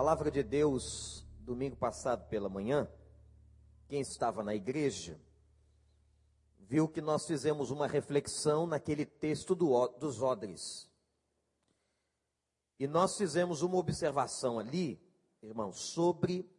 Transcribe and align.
palavra 0.00 0.30
de 0.30 0.42
Deus, 0.42 1.26
domingo 1.40 1.76
passado 1.76 2.26
pela 2.26 2.48
manhã, 2.48 2.90
quem 3.86 4.00
estava 4.00 4.42
na 4.42 4.54
igreja, 4.54 5.20
viu 6.58 6.88
que 6.88 7.02
nós 7.02 7.26
fizemos 7.26 7.70
uma 7.70 7.86
reflexão 7.86 8.66
naquele 8.66 9.04
texto 9.04 9.54
do, 9.54 9.88
dos 9.98 10.22
odres. 10.22 10.88
E 12.78 12.86
nós 12.86 13.14
fizemos 13.18 13.60
uma 13.60 13.76
observação 13.76 14.58
ali, 14.58 14.98
irmãos, 15.42 15.78
sobre 15.78 16.50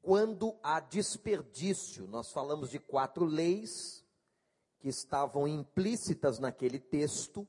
quando 0.00 0.56
há 0.62 0.78
desperdício. 0.78 2.06
Nós 2.06 2.30
falamos 2.30 2.70
de 2.70 2.78
quatro 2.78 3.24
leis 3.24 4.06
que 4.78 4.88
estavam 4.88 5.48
implícitas 5.48 6.38
naquele 6.38 6.78
texto, 6.78 7.48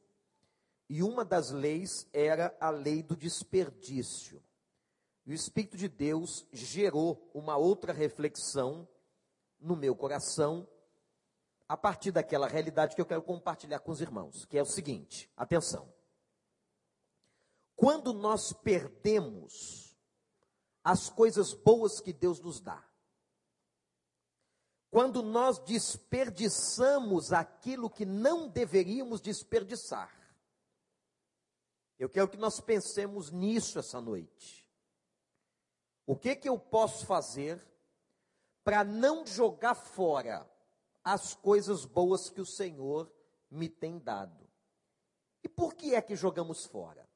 e 0.90 1.04
uma 1.04 1.24
das 1.24 1.52
leis 1.52 2.10
era 2.12 2.58
a 2.60 2.72
lei 2.72 3.04
do 3.04 3.16
desperdício. 3.16 4.42
E 5.30 5.32
o 5.32 5.36
Espírito 5.36 5.78
de 5.78 5.88
Deus 5.88 6.44
gerou 6.52 7.30
uma 7.36 7.56
outra 7.56 7.94
reflexão 7.94 8.90
no 9.60 9.76
meu 9.76 9.96
coração, 9.96 10.68
a 11.68 11.78
partir 11.78 12.10
daquela 12.12 12.48
realidade 12.48 12.96
que 12.96 13.02
eu 13.02 13.06
quero 13.06 13.22
compartilhar 13.22 13.78
com 13.78 13.92
os 13.92 14.02
irmãos, 14.02 14.46
que 14.46 14.58
é 14.58 14.62
o 14.64 14.66
seguinte: 14.66 15.32
atenção. 15.38 15.94
Quando 17.76 18.12
nós 18.12 18.54
perdemos 18.54 19.96
as 20.84 21.12
coisas 21.12 21.54
boas 21.54 22.02
que 22.02 22.12
Deus 22.12 22.40
nos 22.40 22.60
dá, 22.60 22.84
quando 24.90 25.22
nós 25.22 25.60
desperdiçamos 25.60 27.32
aquilo 27.32 27.88
que 27.88 28.04
não 28.04 28.48
deveríamos 28.50 29.22
desperdiçar, 29.22 30.12
eu 32.00 32.10
quero 32.10 32.30
que 32.30 32.38
nós 32.38 32.60
pensemos 32.60 33.30
nisso 33.30 33.78
essa 33.78 34.02
noite. 34.02 34.59
O 36.10 36.16
que 36.16 36.36
que 36.36 36.50
eu 36.50 36.58
posso 36.58 37.06
fazer 37.06 37.64
para 38.64 38.84
não 38.84 39.28
jogar 39.28 39.76
fora 39.76 40.52
as 41.04 41.36
coisas 41.36 41.86
boas 41.86 42.32
que 42.32 42.42
o 42.42 42.46
Senhor 42.48 43.14
me 43.48 43.70
tem 43.70 44.00
dado? 44.00 44.50
E 45.44 45.48
por 45.48 45.76
que 45.76 45.94
é 45.94 46.02
que 46.02 46.16
jogamos 46.16 46.66
fora? 46.66 47.08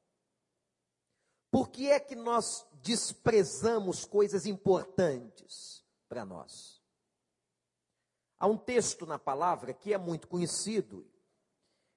Por 1.50 1.70
que 1.70 1.90
é 1.90 1.98
que 1.98 2.14
nós 2.14 2.64
desprezamos 2.74 4.04
coisas 4.04 4.46
importantes 4.46 5.84
para 6.08 6.24
nós? 6.24 6.80
Há 8.38 8.46
um 8.46 8.56
texto 8.56 9.04
na 9.06 9.18
palavra 9.18 9.74
que 9.74 9.92
é 9.92 9.98
muito 9.98 10.28
conhecido. 10.28 11.04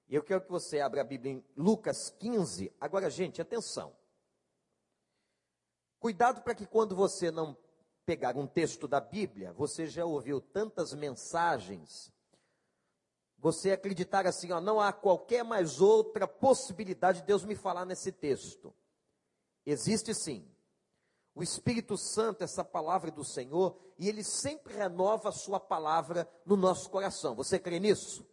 E 0.08 0.16
eu 0.16 0.22
quero 0.24 0.40
que 0.40 0.50
você 0.50 0.80
abra 0.80 1.02
a 1.02 1.04
Bíblia 1.04 1.34
em 1.34 1.44
Lucas 1.56 2.10
15. 2.10 2.74
Agora, 2.80 3.08
gente, 3.08 3.40
atenção. 3.40 3.96
Cuidado 6.00 6.42
para 6.42 6.54
que 6.54 6.66
quando 6.66 6.94
você 6.94 7.30
não 7.30 7.56
pegar 8.06 8.36
um 8.36 8.46
texto 8.46 8.86
da 8.86 9.00
Bíblia, 9.00 9.52
você 9.52 9.86
já 9.86 10.04
ouviu 10.04 10.40
tantas 10.40 10.94
mensagens, 10.94 12.12
você 13.38 13.72
acreditar 13.72 14.26
assim, 14.26 14.50
ó, 14.52 14.60
não 14.60 14.80
há 14.80 14.92
qualquer 14.92 15.44
mais 15.44 15.80
outra 15.80 16.26
possibilidade 16.26 17.20
de 17.20 17.26
Deus 17.26 17.44
me 17.44 17.54
falar 17.54 17.84
nesse 17.84 18.10
texto. 18.10 18.72
Existe 19.66 20.14
sim. 20.14 20.44
O 21.34 21.42
Espírito 21.42 21.96
Santo, 21.96 22.42
essa 22.42 22.64
palavra 22.64 23.10
do 23.10 23.24
Senhor, 23.24 23.78
e 23.98 24.08
ele 24.08 24.24
sempre 24.24 24.74
renova 24.74 25.28
a 25.28 25.32
sua 25.32 25.60
palavra 25.60 26.28
no 26.44 26.56
nosso 26.56 26.90
coração. 26.90 27.34
Você 27.34 27.58
crê 27.58 27.78
nisso? 27.78 28.26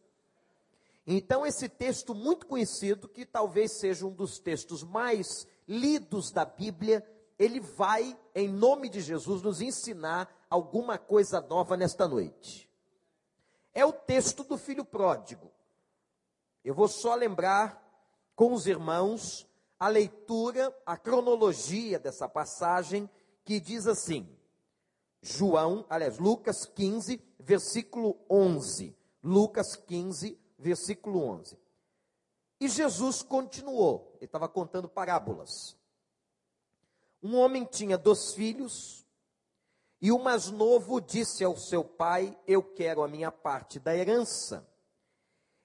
Então, 1.06 1.46
esse 1.46 1.70
texto 1.70 2.16
muito 2.16 2.48
conhecido, 2.48 3.08
que 3.08 3.26
talvez 3.26 3.74
seja 3.74 4.08
um 4.08 4.12
dos 4.12 4.40
textos 4.40 4.84
mais 4.84 5.46
lidos 5.68 6.32
da 6.32 6.46
Bíblia, 6.46 7.06
ele 7.38 7.60
vai, 7.60 8.18
em 8.34 8.48
nome 8.48 8.90
de 8.90 9.02
Jesus, 9.02 9.42
nos 9.42 9.62
ensinar 9.62 10.30
alguma 10.50 10.98
coisa 10.98 11.42
nova 11.42 11.76
nesta 11.76 12.08
noite. 12.08 12.70
É 13.74 13.86
o 13.86 13.92
texto 13.92 14.44
do 14.44 14.58
filho 14.58 14.86
pródigo. 14.86 15.52
Eu 16.64 16.74
vou 16.74 16.88
só 16.88 17.14
lembrar 17.14 17.84
com 18.36 18.54
os 18.54 18.68
irmãos 18.68 19.48
a 19.78 19.90
leitura, 19.90 20.76
a 20.86 20.98
cronologia 20.98 22.00
dessa 22.00 22.28
passagem, 22.28 23.10
que 23.44 23.60
diz 23.60 23.86
assim: 23.86 24.28
João, 25.22 25.86
aliás, 25.90 26.18
Lucas 26.18 26.66
15, 26.66 27.22
versículo 27.40 28.18
11. 28.30 28.96
Lucas 29.22 29.76
15, 29.76 30.40
versículo 30.58 31.22
11. 31.24 31.60
E 32.60 32.70
Jesus 32.70 33.22
continuou, 33.22 34.14
ele 34.16 34.26
estava 34.26 34.48
contando 34.48 34.88
parábolas. 34.88 35.78
Um 37.26 37.38
homem 37.38 37.66
tinha 37.66 37.98
dois 37.98 38.36
filhos, 38.36 39.04
e 40.00 40.12
o 40.12 40.20
mais 40.20 40.52
novo 40.52 41.02
disse 41.02 41.44
ao 41.44 41.58
seu 41.58 41.84
pai: 41.84 42.38
Eu 42.46 42.62
quero 42.62 43.02
a 43.02 43.08
minha 43.08 43.32
parte 43.32 43.80
da 43.80 43.98
herança. 43.98 44.70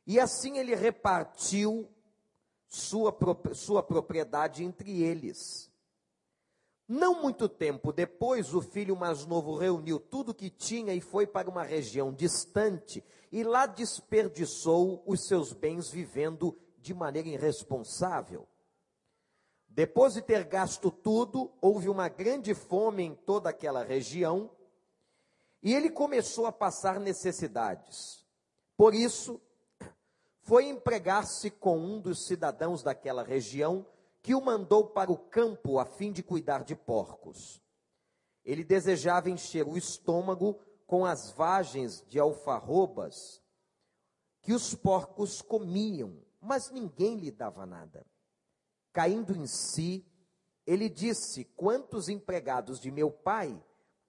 E 0.06 0.19
assim 0.19 0.56
ele 0.56 0.75
repartiu 0.75 1.87
sua, 2.66 3.15
sua 3.53 3.82
propriedade 3.82 4.65
entre 4.65 5.03
eles. 5.03 5.71
Não 6.88 7.21
muito 7.21 7.47
tempo 7.47 7.92
depois, 7.92 8.54
o 8.54 8.62
filho 8.62 8.97
mais 8.97 9.27
novo 9.27 9.54
reuniu 9.54 10.00
tudo 10.00 10.32
que 10.32 10.48
tinha 10.48 10.94
e 10.94 11.00
foi 11.03 11.27
para 11.27 11.50
uma 11.50 11.62
região 11.62 12.10
distante, 12.10 13.04
e 13.31 13.44
lá 13.44 13.66
desperdiçou 13.66 15.03
os 15.06 15.27
seus 15.27 15.53
bens 15.53 15.91
vivendo 15.91 16.59
de 16.78 16.94
maneira 16.94 17.28
irresponsável. 17.28 18.48
Depois 19.70 20.14
de 20.14 20.22
ter 20.22 20.44
gasto 20.44 20.91
tudo, 20.91 21.50
houve 21.60 21.88
uma 21.88 22.08
grande 22.08 22.54
fome 22.54 23.04
em 23.04 23.14
toda 23.14 23.48
aquela 23.48 23.84
região 23.84 24.50
e 25.62 25.72
ele 25.72 25.88
começou 25.88 26.44
a 26.47 26.53
passar 26.53 26.98
necessidades. 26.98 28.26
Por 28.76 28.94
isso, 28.94 29.41
foi 30.42 30.66
empregar-se 30.66 31.50
com 31.50 31.78
um 31.78 32.00
dos 32.00 32.26
cidadãos 32.26 32.82
daquela 32.82 33.22
região 33.22 33.86
que 34.20 34.34
o 34.34 34.41
mandou 34.41 34.88
para 34.88 35.12
o 35.12 35.16
campo 35.16 35.78
a 35.78 35.84
fim 35.84 36.10
de 36.10 36.22
cuidar 36.22 36.64
de 36.64 36.75
porcos. 36.75 37.62
Ele 38.44 38.64
desejava 38.64 39.30
encher 39.30 39.66
o 39.66 39.76
estômago 39.76 40.59
com 40.86 41.06
as 41.06 41.30
vagens 41.30 42.04
de 42.09 42.19
alfarrobas 42.19 43.41
que 44.42 44.53
os 44.53 44.75
porcos 44.75 45.41
comiam, 45.41 46.16
mas 46.41 46.70
ninguém 46.70 47.16
lhe 47.16 47.30
dava 47.30 47.64
nada. 47.64 48.04
Caindo 49.00 49.34
em 49.34 49.46
si, 49.46 50.04
ele 50.66 50.86
disse: 50.86 51.46
Quantos 51.56 52.10
empregados 52.10 52.78
de 52.78 52.90
meu 52.90 53.10
pai 53.10 53.58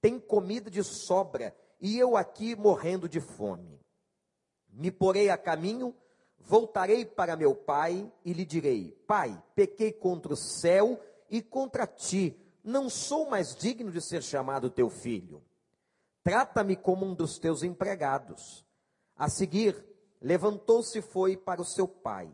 têm 0.02 0.20
comida 0.20 0.70
de 0.70 0.84
sobra 0.84 1.56
e 1.80 1.98
eu 1.98 2.18
aqui 2.18 2.58
morrendo 2.58 3.08
de 3.08 3.22
fome? 3.22 3.80
Me 4.68 4.92
porei 4.92 5.30
a 5.30 5.38
caminho, 5.38 5.96
voltarei 6.38 7.06
para 7.06 7.38
meu 7.38 7.56
pai 7.56 8.12
e 8.26 8.34
lhe 8.34 8.44
direi: 8.44 8.92
Pai, 9.08 9.42
pequei 9.56 9.94
contra 9.94 10.34
o 10.34 10.36
céu 10.36 11.02
e 11.30 11.42
contra 11.42 11.88
ti, 11.88 12.38
não 12.62 12.90
sou 12.90 13.30
mais 13.30 13.56
digno 13.56 13.94
de 13.94 14.02
ser 14.02 14.22
chamado 14.22 14.70
teu 14.70 14.90
filho. 14.90 15.42
Trata-me 16.22 16.76
como 16.76 17.06
um 17.06 17.16
dos 17.16 17.40
teus 17.40 17.64
empregados. 17.64 18.66
A 19.16 19.30
seguir, 19.30 19.86
levantou-se 20.20 21.00
e 21.00 21.02
foi 21.02 21.38
para 21.38 21.62
o 21.62 21.66
seu 21.66 21.88
pai. 21.88 22.30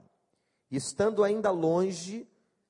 Estando 0.72 1.24
ainda 1.24 1.51
longe, 1.51 2.28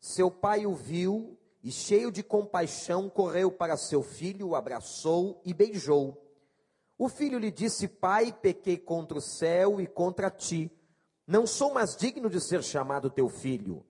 seu 0.07 0.31
pai 0.31 0.65
o 0.65 0.73
viu 0.73 1.37
e, 1.61 1.71
cheio 1.71 2.11
de 2.11 2.23
compaixão, 2.23 3.09
correu 3.09 3.51
para 3.51 3.75
seu 3.75 4.01
filho, 4.01 4.49
o 4.49 4.55
abraçou 4.55 5.41
e 5.43 5.53
beijou. 5.53 6.23
O 6.97 7.09
filho 7.09 7.37
lhe 7.37 7.51
disse: 7.51 7.87
Pai, 7.87 8.31
pequei 8.31 8.77
contra 8.77 9.17
o 9.17 9.21
céu 9.21 9.81
e 9.81 9.85
contra 9.85 10.31
ti. 10.31 10.71
Não 11.27 11.45
sou 11.45 11.73
mais 11.73 11.95
digno 11.95 12.29
de 12.29 12.39
ser 12.39 12.63
chamado 12.63 13.09
teu 13.09 13.27
filho. 13.27 13.85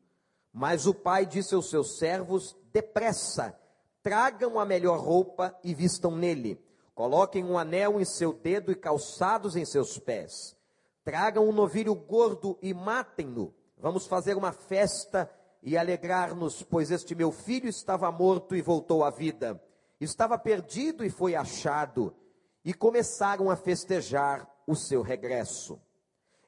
Mas 0.51 0.87
o 0.87 0.93
pai 0.93 1.25
disse 1.25 1.53
aos 1.53 1.69
seus 1.69 1.99
servos: 1.99 2.55
Depressa, 2.73 3.55
tragam 4.01 4.59
a 4.59 4.65
melhor 4.65 4.99
roupa 4.99 5.55
e 5.63 5.73
vistam 5.73 6.15
nele. 6.15 6.59
Coloquem 6.95 7.45
um 7.45 7.59
anel 7.59 8.01
em 8.01 8.05
seu 8.05 8.33
dedo 8.33 8.71
e 8.71 8.75
calçados 8.75 9.55
em 9.55 9.63
seus 9.63 9.99
pés. 9.99 10.57
Tragam 11.03 11.47
um 11.47 11.53
novilho 11.53 11.93
gordo 11.93 12.57
e 12.59 12.73
matem-no. 12.73 13.53
Vamos 13.77 14.07
fazer 14.07 14.35
uma 14.35 14.51
festa 14.51 15.29
e 15.67 15.77
alegrar-nos, 15.77 16.63
pois 16.63 16.91
este 16.91 17.13
meu 17.13 17.29
filho 17.29 17.67
estava 17.67 18.09
morto 18.09 18.55
e 18.55 18.61
voltou 18.61 19.03
à 19.03 19.09
vida, 19.09 19.61
estava 19.99 20.37
perdido 20.37 21.03
e 21.03 21.09
foi 21.09 21.35
achado, 21.35 22.15
e 22.63 22.73
começaram 22.73 23.49
a 23.49 23.55
festejar 23.57 24.49
o 24.65 24.73
seu 24.73 25.01
regresso. 25.01 25.77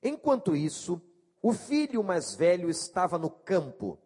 Enquanto 0.01 0.55
isso, 0.55 1.01
o 1.41 1.51
filho 1.51 2.01
mais 2.01 2.33
velho 2.33 2.69
estava 2.69 3.17
no 3.17 3.29
campo. 3.29 3.99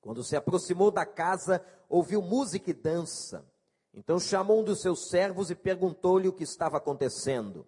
Quando 0.00 0.24
se 0.24 0.34
aproximou 0.34 0.90
da 0.90 1.06
casa, 1.06 1.64
ouviu 1.88 2.20
música 2.20 2.70
e 2.70 2.74
dança. 2.74 3.46
Então 3.94 4.18
chamou 4.18 4.58
um 4.58 4.64
dos 4.64 4.80
seus 4.80 5.08
servos 5.08 5.52
e 5.52 5.54
perguntou-lhe 5.54 6.26
o 6.26 6.32
que 6.32 6.42
estava 6.42 6.78
acontecendo. 6.78 7.64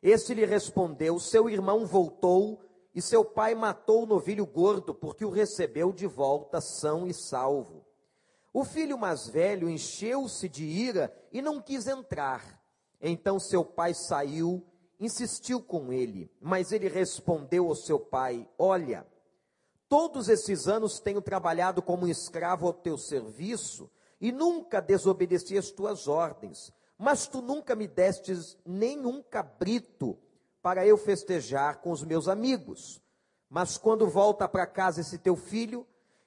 Este 0.00 0.32
lhe 0.32 0.46
respondeu: 0.46 1.18
Seu 1.18 1.50
irmão 1.50 1.84
voltou 1.84 2.60
e 2.94 3.02
seu 3.02 3.24
pai 3.24 3.54
matou 3.54 4.02
o 4.02 4.06
novilho 4.06 4.46
gordo, 4.46 4.94
porque 4.94 5.24
o 5.24 5.30
recebeu 5.30 5.92
de 5.92 6.06
volta 6.06 6.60
são 6.60 7.06
e 7.06 7.14
salvo. 7.14 7.84
O 8.52 8.64
filho 8.64 8.98
mais 8.98 9.28
velho 9.28 9.68
encheu-se 9.68 10.48
de 10.48 10.64
ira 10.64 11.14
e 11.30 11.40
não 11.42 11.60
quis 11.60 11.86
entrar. 11.86 12.60
Então 13.00 13.38
seu 13.38 13.64
pai 13.64 13.94
saiu, 13.94 14.66
insistiu 14.98 15.62
com 15.62 15.92
ele, 15.92 16.30
mas 16.40 16.72
ele 16.72 16.88
respondeu 16.88 17.68
ao 17.68 17.76
seu 17.76 18.00
pai: 18.00 18.48
Olha, 18.58 19.06
todos 19.88 20.28
esses 20.28 20.66
anos 20.66 20.98
tenho 20.98 21.22
trabalhado 21.22 21.80
como 21.80 22.08
escravo 22.08 22.66
ao 22.66 22.72
teu 22.72 22.98
serviço 22.98 23.90
e 24.20 24.32
nunca 24.32 24.80
desobedeci 24.80 25.56
as 25.56 25.70
tuas 25.70 26.08
ordens, 26.08 26.72
mas 26.98 27.28
tu 27.28 27.40
nunca 27.40 27.76
me 27.76 27.86
destes 27.86 28.56
nenhum 28.66 29.22
cabrito 29.22 30.18
para 30.68 30.86
eu 30.86 30.98
festejar 30.98 31.80
com 31.80 31.90
os 31.90 32.04
meus 32.04 32.28
amigos. 32.28 33.00
Mas 33.48 33.78
quando 33.78 34.06
volta 34.06 34.46
para 34.46 34.66
casa 34.66 35.00
esse 35.00 35.16
teu 35.16 35.34
filho, 35.34 35.86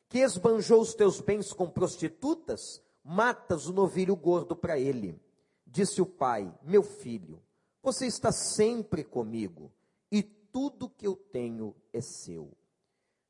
que 0.10 0.18
esbanjou 0.18 0.82
os 0.82 0.96
teus 0.96 1.22
bens 1.22 1.54
com 1.54 1.70
prostitutas, 1.70 2.82
matas 3.04 3.68
o 3.68 3.72
novilho 3.72 4.16
gordo 4.16 4.56
para 4.56 4.80
ele. 4.80 5.22
Disse 5.64 6.02
o 6.02 6.08
pai: 6.08 6.52
Meu 6.64 6.82
filho, 6.82 7.40
você 7.84 8.08
está 8.08 8.32
sempre 8.32 9.04
comigo 9.04 9.72
e 10.12 10.24
tudo 10.24 10.90
que 10.90 11.06
eu 11.06 11.16
tenho 11.16 11.76
é 11.94 12.02
seu. 12.02 12.52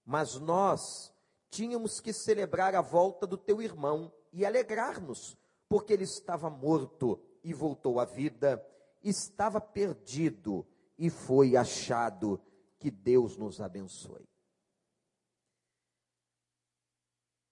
Mas 0.06 0.40
nós 0.40 1.13
tínhamos 1.50 2.00
que 2.00 2.13
celebrar 2.13 2.74
a 2.74 2.80
volta 2.80 3.28
do 3.28 3.36
teu 3.36 3.62
irmão 3.62 4.10
e 4.31 4.46
alegrar-nos, 4.46 5.38
porque 5.68 5.92
ele 5.92 6.06
estava 6.06 6.50
morto 6.50 7.19
e 7.44 7.54
voltou 7.54 8.00
à 8.00 8.06
vida, 8.06 8.66
estava 9.04 9.60
perdido 9.60 10.66
e 11.01 11.09
foi 11.09 11.57
achado. 11.57 12.39
Que 12.77 12.89
Deus 12.89 13.38
nos 13.38 13.59
abençoe. 13.62 14.27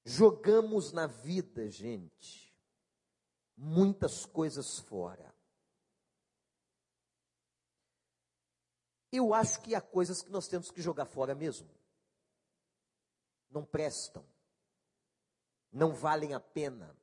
Jogamos 0.04 0.92
na 0.92 1.06
vida, 1.06 1.70
gente, 1.70 2.56
muitas 3.56 4.26
coisas 4.26 4.80
fora. 4.80 5.36
Eu 9.12 9.34
acho 9.36 9.62
que 9.62 9.76
há 9.76 9.82
coisas 9.82 10.24
que 10.24 10.32
nós 10.32 10.48
temos 10.48 10.72
que 10.72 10.82
jogar 10.82 11.06
fora 11.06 11.36
mesmo. 11.36 11.70
Não 13.52 13.64
prestam. 13.64 14.26
Não 15.72 15.94
valem 15.94 16.34
a 16.34 16.40
pena. 16.40 16.96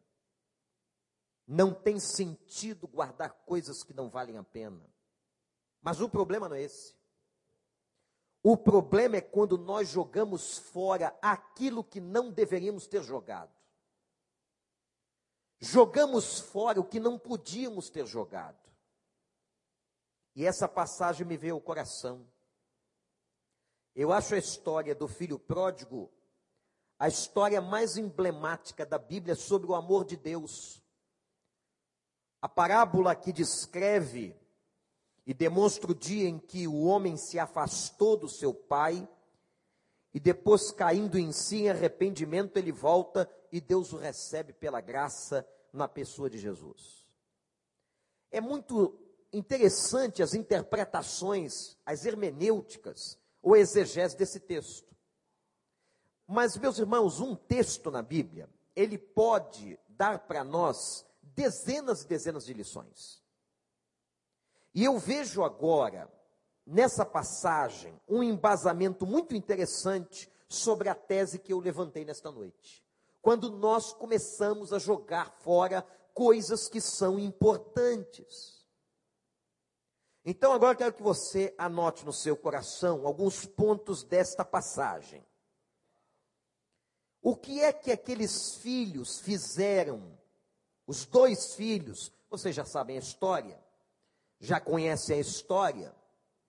Não 1.47 1.73
tem 1.73 2.01
sentido 2.01 2.89
guardar 2.89 3.33
coisas 3.45 3.85
que 3.85 3.95
não 3.95 4.09
valem 4.09 4.37
a 4.37 4.43
pena. 4.43 4.96
Mas 5.81 6.01
o 6.01 6.09
problema 6.09 6.49
não 6.49 6.57
é 6.57 6.63
esse. 6.63 6.95
O 8.43 8.57
problema 8.57 9.17
é 9.17 9.21
quando 9.21 9.59
nós 9.59 9.89
jogamos 9.89 10.59
fora 10.59 11.17
aquilo 11.21 11.83
que 11.83 12.01
não 12.01 12.31
deveríamos 12.31 12.87
ter 12.87 13.03
jogado. 13.03 13.55
Jogamos 15.59 16.39
fora 16.39 16.81
o 16.81 16.85
que 16.85 17.01
não 17.01 17.19
podíamos 17.19 17.91
ter 17.91 18.07
jogado. 18.07 18.59
E 20.35 20.45
essa 20.45 20.69
passagem 20.69 21.27
me 21.27 21.37
veio 21.37 21.55
ao 21.55 21.61
coração. 21.61 22.27
Eu 23.95 24.13
acho 24.13 24.35
a 24.35 24.39
história 24.39 24.95
do 24.95 25.09
filho 25.09 25.39
pródigo 25.39 26.13
a 26.99 27.09
história 27.09 27.61
mais 27.61 27.97
emblemática 27.97 28.87
da 28.87 28.99
Bíblia 28.99 29.35
sobre 29.35 29.67
o 29.67 29.75
amor 29.75 30.05
de 30.05 30.17
Deus. 30.17 30.83
A 32.41 32.49
parábola 32.49 33.15
que 33.15 33.33
descreve 33.33 34.35
e 35.27 35.35
demonstra 35.35 35.91
o 35.91 35.95
dia 35.95 36.29
em 36.29 36.39
que 36.39 36.69
o 36.69 36.85
homem 36.85 37.17
se 37.17 37.39
afastou 37.39 38.17
do 38.17 38.29
seu 38.29 38.55
pai 38.55 39.07
e 40.15 40.21
depois 40.21 40.71
caindo 40.71 41.19
em 41.19 41.33
si 41.33 41.63
em 41.63 41.69
arrependimento 41.69 42.57
ele 42.57 42.71
volta 42.71 43.29
e 43.51 43.61
Deus 43.61 43.93
o 43.93 43.97
recebe 43.97 44.53
pela 44.53 44.81
graça 44.81 45.47
na 45.73 45.89
pessoa 45.89 46.31
de 46.31 46.39
Jesus. 46.39 47.07
É 48.31 48.41
muito 48.41 48.99
interessante 49.33 50.23
as 50.23 50.33
interpretações, 50.33 51.77
as 51.85 52.07
hermenêuticas 52.07 53.19
ou 53.43 53.57
exegese 53.57 54.17
desse 54.17 54.41
texto. 54.41 54.95
Mas 56.27 56.57
meus 56.57 56.79
irmãos, 56.79 57.21
um 57.21 57.35
texto 57.35 57.91
na 57.91 58.03
Bíblia, 58.03 58.49
ele 58.75 58.97
pode 58.97 59.79
dar 59.89 60.21
para 60.21 60.43
nós 60.43 61.05
dezenas 61.23 62.03
e 62.03 62.07
dezenas 62.07 62.47
de 62.47 62.53
lições. 62.53 63.26
E 64.77 64.85
eu 64.85 64.99
vejo 64.99 65.43
agora, 65.43 66.07
nessa 66.67 67.03
passagem, 67.03 67.99
um 68.07 68.23
embasamento 68.23 69.07
muito 69.07 69.35
interessante 69.35 70.31
sobre 70.47 70.91
a 70.91 70.95
tese 70.95 71.39
que 71.39 71.51
eu 71.51 71.59
levantei 71.59 72.05
nesta 72.05 72.31
noite. 72.31 72.85
Quando 73.23 73.51
nós 73.51 73.95
começamos 73.95 74.75
a 74.75 74.79
jogar 74.79 75.31
fora 75.39 75.81
coisas 76.13 76.69
que 76.69 76.79
são 76.79 77.19
importantes. 77.19 78.67
Então 80.23 80.53
agora 80.53 80.77
quero 80.77 80.93
que 80.93 81.03
você 81.03 81.55
anote 81.57 82.05
no 82.05 82.13
seu 82.13 82.37
coração 82.37 83.07
alguns 83.07 83.47
pontos 83.47 84.05
desta 84.05 84.45
passagem. 84.45 85.27
O 87.23 87.35
que 87.35 87.63
é 87.63 87.73
que 87.73 87.91
aqueles 87.91 88.57
filhos 88.57 89.21
fizeram? 89.21 90.19
Os 90.87 91.07
dois 91.07 91.55
filhos, 91.55 92.13
vocês 92.29 92.55
já 92.55 92.67
sabem 92.67 92.97
a 92.97 93.01
história 93.01 93.65
já 94.39 94.61
conhece 94.61 95.13
a 95.13 95.19
história, 95.19 95.95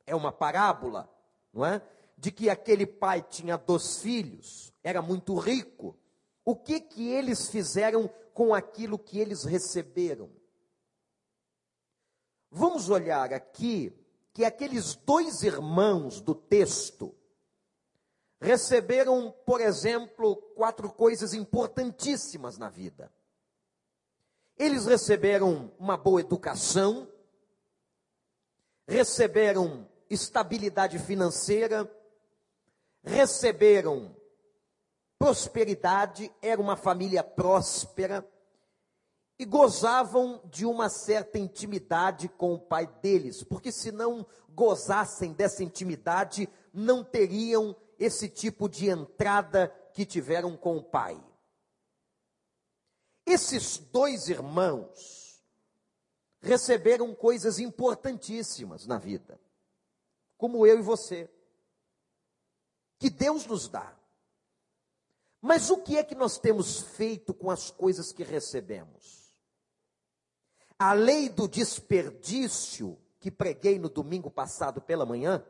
é 0.05 0.15
uma 0.15 0.31
parábola, 0.31 1.09
não 1.53 1.65
é? 1.65 1.81
De 2.17 2.31
que 2.31 2.49
aquele 2.49 2.85
pai 2.85 3.21
tinha 3.21 3.57
dois 3.57 4.01
filhos, 4.01 4.73
era 4.83 5.01
muito 5.01 5.35
rico. 5.35 5.97
O 6.43 6.55
que 6.55 6.79
que 6.79 7.09
eles 7.09 7.49
fizeram 7.49 8.09
com 8.33 8.53
aquilo 8.53 8.97
que 8.97 9.19
eles 9.19 9.43
receberam? 9.43 10.29
Vamos 12.49 12.89
olhar 12.89 13.33
aqui 13.33 13.93
que 14.33 14.45
aqueles 14.45 14.95
dois 14.95 15.43
irmãos 15.43 16.21
do 16.21 16.33
texto 16.33 17.13
receberam, 18.39 19.33
por 19.45 19.59
exemplo, 19.59 20.35
quatro 20.55 20.91
coisas 20.91 21.33
importantíssimas 21.33 22.57
na 22.57 22.69
vida. 22.69 23.11
Eles 24.57 24.85
receberam 24.85 25.71
uma 25.77 25.97
boa 25.97 26.21
educação, 26.21 27.07
receberam 28.87 29.87
estabilidade 30.09 30.97
financeira, 30.97 31.91
receberam 33.03 34.15
prosperidade, 35.19 36.31
era 36.41 36.61
uma 36.61 36.77
família 36.77 37.23
próspera 37.23 38.27
e 39.39 39.45
gozavam 39.45 40.41
de 40.45 40.65
uma 40.65 40.89
certa 40.89 41.37
intimidade 41.37 42.29
com 42.29 42.53
o 42.53 42.59
pai 42.59 42.87
deles, 43.01 43.43
porque 43.43 43.71
se 43.71 43.91
não 43.91 44.25
gozassem 44.49 45.33
dessa 45.33 45.63
intimidade, 45.63 46.49
não 46.73 47.03
teriam 47.03 47.75
esse 47.99 48.29
tipo 48.29 48.67
de 48.69 48.89
entrada 48.89 49.69
que 49.93 50.05
tiveram 50.05 50.55
com 50.55 50.77
o 50.77 50.83
pai. 50.83 51.21
Esses 53.25 53.77
dois 53.77 54.29
irmãos, 54.29 55.26
receberam 56.47 57.13
coisas 57.13 57.59
importantíssimas 57.59 58.87
na 58.87 58.97
vida, 58.97 59.39
como 60.37 60.65
eu 60.65 60.79
e 60.79 60.81
você, 60.81 61.29
que 62.97 63.09
Deus 63.09 63.45
nos 63.45 63.67
dá. 63.67 63.95
Mas 65.41 65.69
o 65.69 65.77
que 65.77 65.97
é 65.97 66.03
que 66.03 66.15
nós 66.15 66.39
temos 66.39 66.81
feito 66.81 67.33
com 67.33 67.51
as 67.51 67.69
coisas 67.69 68.11
que 68.11 68.23
recebemos? 68.23 69.35
A 70.79 70.93
lei 70.93 71.29
do 71.29 71.47
desperdício, 71.47 72.97
que 73.19 73.29
preguei 73.29 73.77
no 73.77 73.89
domingo 73.89 74.31
passado 74.31 74.81
pela 74.81 75.05
manhã, 75.05 75.45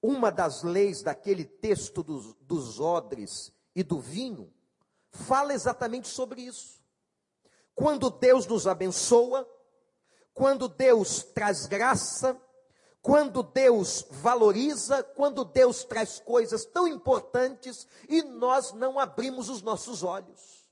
uma 0.00 0.30
das 0.30 0.62
leis 0.62 1.02
daquele 1.02 1.44
texto 1.44 2.02
dos, 2.02 2.34
dos 2.40 2.80
odres 2.80 3.52
e 3.74 3.82
do 3.82 4.00
vinho, 4.00 4.52
fala 5.10 5.52
exatamente 5.52 6.08
sobre 6.08 6.42
isso. 6.42 6.81
Quando 7.74 8.10
Deus 8.10 8.46
nos 8.46 8.66
abençoa, 8.66 9.48
quando 10.34 10.68
Deus 10.68 11.22
traz 11.22 11.66
graça, 11.66 12.40
quando 13.02 13.42
Deus 13.42 14.06
valoriza, 14.10 15.02
quando 15.02 15.44
Deus 15.44 15.82
traz 15.82 16.20
coisas 16.20 16.64
tão 16.64 16.86
importantes 16.86 17.86
e 18.08 18.22
nós 18.22 18.72
não 18.72 18.98
abrimos 18.98 19.48
os 19.48 19.60
nossos 19.60 20.04
olhos. 20.04 20.62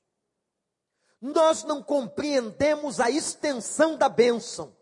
Nós 1.21 1.64
não 1.64 1.83
compreendemos 1.83 3.00
a 3.00 3.11
extensão 3.11 3.97
da 3.97 4.09
bênção. 4.09 4.75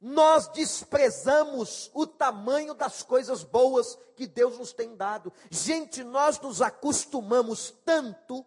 Nós 0.00 0.48
desprezamos 0.48 1.90
o 1.94 2.06
tamanho 2.06 2.74
das 2.74 3.02
coisas 3.02 3.44
boas 3.44 3.98
que 4.16 4.26
Deus 4.26 4.58
nos 4.58 4.72
tem 4.72 4.96
dado. 4.96 5.32
Gente, 5.50 6.02
nós 6.02 6.40
nos 6.40 6.62
acostumamos 6.62 7.70
tanto 7.84 8.44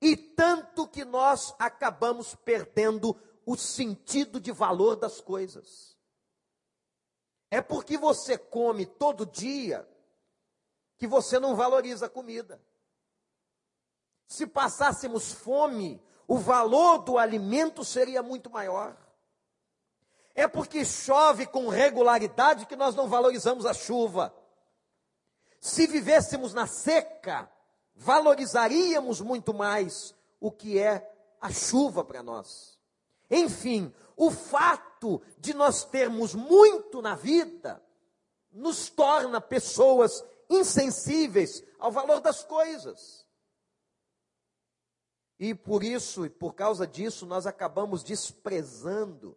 e 0.00 0.16
tanto 0.16 0.86
que 0.86 1.04
nós 1.04 1.54
acabamos 1.58 2.34
perdendo 2.34 3.16
o 3.44 3.56
sentido 3.56 4.40
de 4.40 4.52
valor 4.52 4.96
das 4.96 5.20
coisas. 5.20 5.96
É 7.50 7.60
porque 7.60 7.96
você 7.96 8.36
come 8.36 8.84
todo 8.84 9.26
dia 9.26 9.88
que 10.96 11.06
você 11.06 11.38
não 11.38 11.56
valoriza 11.56 12.06
a 12.06 12.10
comida. 12.10 12.62
se 14.26 14.46
passássemos 14.46 15.32
fome, 15.32 16.02
o 16.26 16.36
valor 16.36 16.98
do 16.98 17.16
alimento 17.16 17.82
seria 17.82 18.22
muito 18.22 18.50
maior. 18.50 18.94
É 20.34 20.46
porque 20.46 20.84
chove 20.84 21.46
com 21.46 21.68
regularidade 21.68 22.66
que 22.66 22.76
nós 22.76 22.94
não 22.94 23.08
valorizamos 23.08 23.64
a 23.64 23.72
chuva. 23.72 24.34
Se 25.60 25.86
vivêssemos 25.86 26.52
na 26.52 26.66
seca, 26.66 27.50
valorizaríamos 27.98 29.20
muito 29.20 29.52
mais 29.52 30.14
o 30.40 30.50
que 30.52 30.78
é 30.78 31.12
a 31.40 31.50
chuva 31.50 32.04
para 32.04 32.22
nós. 32.22 32.78
Enfim, 33.28 33.92
o 34.16 34.30
fato 34.30 35.20
de 35.38 35.52
nós 35.52 35.84
termos 35.84 36.34
muito 36.34 37.02
na 37.02 37.14
vida 37.14 37.82
nos 38.52 38.88
torna 38.88 39.40
pessoas 39.40 40.24
insensíveis 40.48 41.62
ao 41.78 41.90
valor 41.90 42.20
das 42.20 42.42
coisas. 42.44 43.26
E 45.38 45.54
por 45.54 45.82
isso, 45.84 46.24
e 46.24 46.30
por 46.30 46.54
causa 46.54 46.86
disso, 46.86 47.26
nós 47.26 47.46
acabamos 47.46 48.02
desprezando, 48.02 49.36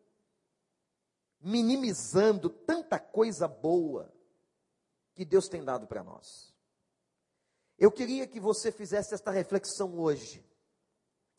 minimizando 1.39 2.49
tanta 2.49 2.99
coisa 2.99 3.47
boa 3.47 4.11
que 5.13 5.25
Deus 5.25 5.47
tem 5.47 5.63
dado 5.63 5.85
para 5.85 6.03
nós. 6.03 6.50
Eu 7.81 7.91
queria 7.91 8.27
que 8.27 8.39
você 8.39 8.71
fizesse 8.71 9.15
esta 9.15 9.31
reflexão 9.31 9.97
hoje. 9.99 10.45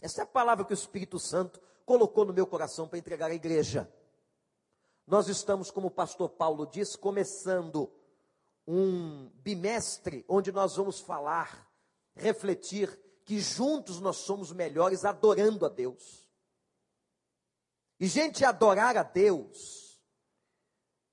Essa 0.03 0.23
é 0.23 0.25
a 0.25 0.27
palavra 0.27 0.65
que 0.65 0.73
o 0.73 0.75
Espírito 0.75 1.17
Santo 1.17 1.63
colocou 1.87 2.25
no 2.25 2.33
meu 2.33 2.49
coração 2.49 2.89
para 2.89 2.99
entregar 2.99 3.31
à 3.31 3.35
igreja. 3.35 3.89
Nós 5.07 5.29
estamos, 5.29 5.71
como 5.71 5.87
o 5.87 5.91
pastor 5.93 6.31
Paulo 6.31 6.67
diz, 6.67 6.97
começando 6.97 7.89
um 8.67 9.29
bimestre 9.37 10.25
onde 10.29 10.51
nós 10.51 10.75
vamos 10.75 10.99
falar, 10.99 11.71
refletir 12.17 12.91
que 13.25 13.39
juntos 13.39 14.01
nós 14.01 14.17
somos 14.17 14.51
melhores 14.51 15.05
adorando 15.05 15.65
a 15.65 15.69
Deus. 15.69 16.29
E 18.01 18.09
gente, 18.09 18.45
adorar 18.45 18.97
a 18.97 19.05
Deus, 19.05 20.03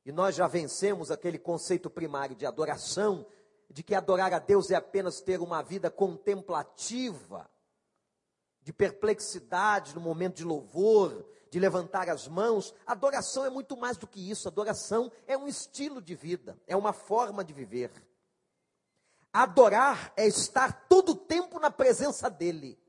e 0.03 0.11
nós 0.11 0.33
já 0.33 0.47
vencemos 0.47 1.11
aquele 1.11 1.37
conceito 1.37 1.87
primário 1.87 2.35
de 2.35 2.47
adoração, 2.47 3.27
de 3.69 3.83
que 3.83 3.93
adorar 3.93 4.33
a 4.33 4.39
Deus 4.39 4.71
é 4.71 4.75
apenas 4.75 5.21
ter 5.21 5.39
uma 5.39 5.61
vida 5.61 5.91
contemplativa, 5.91 7.49
de 8.61 8.73
perplexidade 8.73 9.95
no 9.95 10.01
momento 10.01 10.37
de 10.37 10.43
louvor, 10.43 11.25
de 11.49 11.59
levantar 11.59 12.09
as 12.09 12.27
mãos. 12.27 12.73
Adoração 12.85 13.45
é 13.45 13.49
muito 13.49 13.77
mais 13.77 13.97
do 13.97 14.07
que 14.07 14.29
isso. 14.29 14.47
Adoração 14.47 15.11
é 15.25 15.37
um 15.37 15.47
estilo 15.47 16.01
de 16.01 16.15
vida, 16.15 16.59
é 16.67 16.75
uma 16.75 16.93
forma 16.93 17.43
de 17.43 17.53
viver. 17.53 17.91
Adorar 19.31 20.11
é 20.17 20.27
estar 20.27 20.87
todo 20.87 21.13
o 21.13 21.15
tempo 21.15 21.59
na 21.59 21.69
presença 21.69 22.29
dEle. 22.29 22.79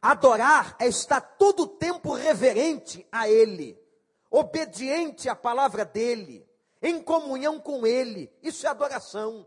Adorar 0.00 0.76
é 0.78 0.86
estar 0.86 1.20
todo 1.20 1.64
o 1.64 1.66
tempo 1.66 2.12
reverente 2.12 3.06
a 3.10 3.28
Ele, 3.28 3.78
obediente 4.30 5.28
à 5.28 5.34
palavra 5.34 5.84
dEle, 5.84 6.46
em 6.82 7.02
comunhão 7.02 7.58
com 7.58 7.86
Ele. 7.86 8.30
Isso 8.42 8.66
é 8.66 8.70
adoração. 8.70 9.46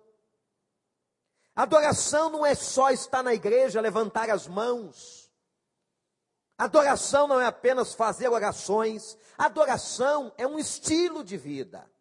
Adoração 1.58 2.30
não 2.30 2.46
é 2.46 2.54
só 2.54 2.92
estar 2.92 3.24
na 3.24 3.34
igreja, 3.34 3.82
levantar 3.82 4.30
as 4.30 4.48
mãos. 4.48 5.34
Adoração 6.56 7.28
não 7.28 7.42
é 7.42 7.48
apenas 7.48 7.96
fazer 7.96 8.28
orações. 8.28 9.18
Adoração 9.36 10.32
é 10.38 10.46
um 10.46 10.60
estilo 10.60 11.24
de 11.24 11.36
vida. 11.36 11.92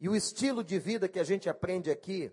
E 0.00 0.08
o 0.08 0.16
estilo 0.16 0.64
de 0.64 0.78
vida 0.78 1.06
que 1.06 1.20
a 1.20 1.22
gente 1.22 1.50
aprende 1.50 1.90
aqui 1.90 2.32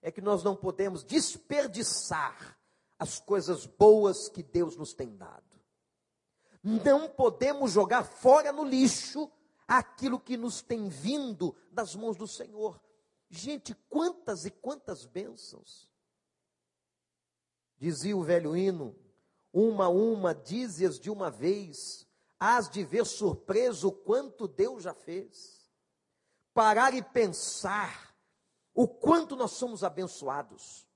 é 0.00 0.10
que 0.10 0.22
nós 0.22 0.42
não 0.42 0.56
podemos 0.56 1.04
desperdiçar 1.04 2.58
as 2.98 3.20
coisas 3.20 3.66
boas 3.66 4.30
que 4.30 4.42
Deus 4.42 4.74
nos 4.74 4.94
tem 4.94 5.14
dado. 5.14 5.44
Não 6.62 7.10
podemos 7.10 7.72
jogar 7.72 8.04
fora 8.04 8.52
no 8.52 8.64
lixo 8.64 9.30
aquilo 9.68 10.18
que 10.18 10.34
nos 10.34 10.62
tem 10.62 10.88
vindo 10.88 11.54
das 11.70 11.94
mãos 11.94 12.16
do 12.16 12.26
Senhor. 12.26 12.80
Gente, 13.28 13.74
quantas 13.88 14.44
e 14.44 14.50
quantas 14.50 15.04
bênçãos. 15.04 15.90
Dizia 17.78 18.16
o 18.16 18.22
velho 18.22 18.56
hino, 18.56 18.96
uma 19.52 19.86
a 19.86 19.88
uma, 19.88 20.34
dize-as 20.34 20.98
de 20.98 21.10
uma 21.10 21.30
vez, 21.30 22.06
hás 22.38 22.68
de 22.68 22.84
ver 22.84 23.04
surpreso 23.04 23.90
quanto 23.90 24.46
Deus 24.46 24.82
já 24.82 24.94
fez. 24.94 25.70
Parar 26.54 26.94
e 26.94 27.02
pensar 27.02 28.14
o 28.74 28.86
quanto 28.86 29.34
nós 29.36 29.52
somos 29.52 29.82
abençoados, 29.82 30.86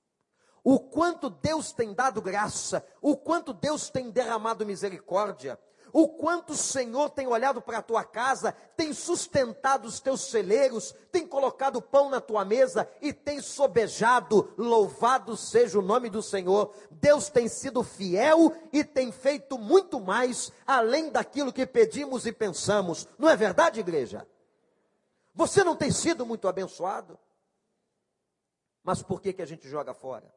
o 0.63 0.79
quanto 0.79 1.31
Deus 1.31 1.73
tem 1.73 1.95
dado 1.95 2.21
graça, 2.21 2.87
o 3.01 3.17
quanto 3.17 3.55
Deus 3.55 3.89
tem 3.89 4.11
derramado 4.11 4.67
misericórdia, 4.67 5.59
o 5.93 6.09
quanto 6.09 6.53
o 6.53 6.57
Senhor 6.57 7.11
tem 7.11 7.27
olhado 7.27 7.61
para 7.61 7.79
a 7.79 7.83
tua 7.83 8.05
casa, 8.05 8.53
tem 8.77 8.93
sustentado 8.93 9.87
os 9.87 10.01
teus 10.01 10.23
celeiros, 10.23 10.95
tem 11.13 11.27
colocado 11.27 11.83
pão 11.83 12.11
na 12.11 12.21
tua 12.21 12.45
mesa 12.45 12.89
e 13.01 13.13
tem 13.13 13.41
sobejado. 13.41 14.53
Louvado 14.57 15.37
seja 15.37 15.79
o 15.79 15.83
nome 15.83 16.11
do 16.11 16.23
Senhor. 16.23 16.75
Deus 16.91 17.29
tem 17.29 17.49
sido 17.49 17.83
fiel 17.83 18.53
e 18.73 18.85
tem 18.85 19.13
feito 19.13 19.59
muito 19.59 20.01
mais 20.01 20.53
além 20.67 21.11
daquilo 21.11 21.53
que 21.53 21.67
pedimos 21.67 22.27
e 22.27 22.33
pensamos. 22.33 23.09
Não 23.19 23.29
é 23.29 23.37
verdade, 23.37 23.81
igreja? 23.81 24.27
Você 25.35 25.63
não 25.65 25.77
tem 25.77 25.91
sido 25.91 26.27
muito 26.27 26.49
abençoado? 26.49 27.19
Mas 28.83 29.03
por 29.03 29.21
que, 29.21 29.33
que 29.33 29.43
a 29.43 29.47
gente 29.47 29.69
joga 29.69 29.95
fora? 29.95 30.33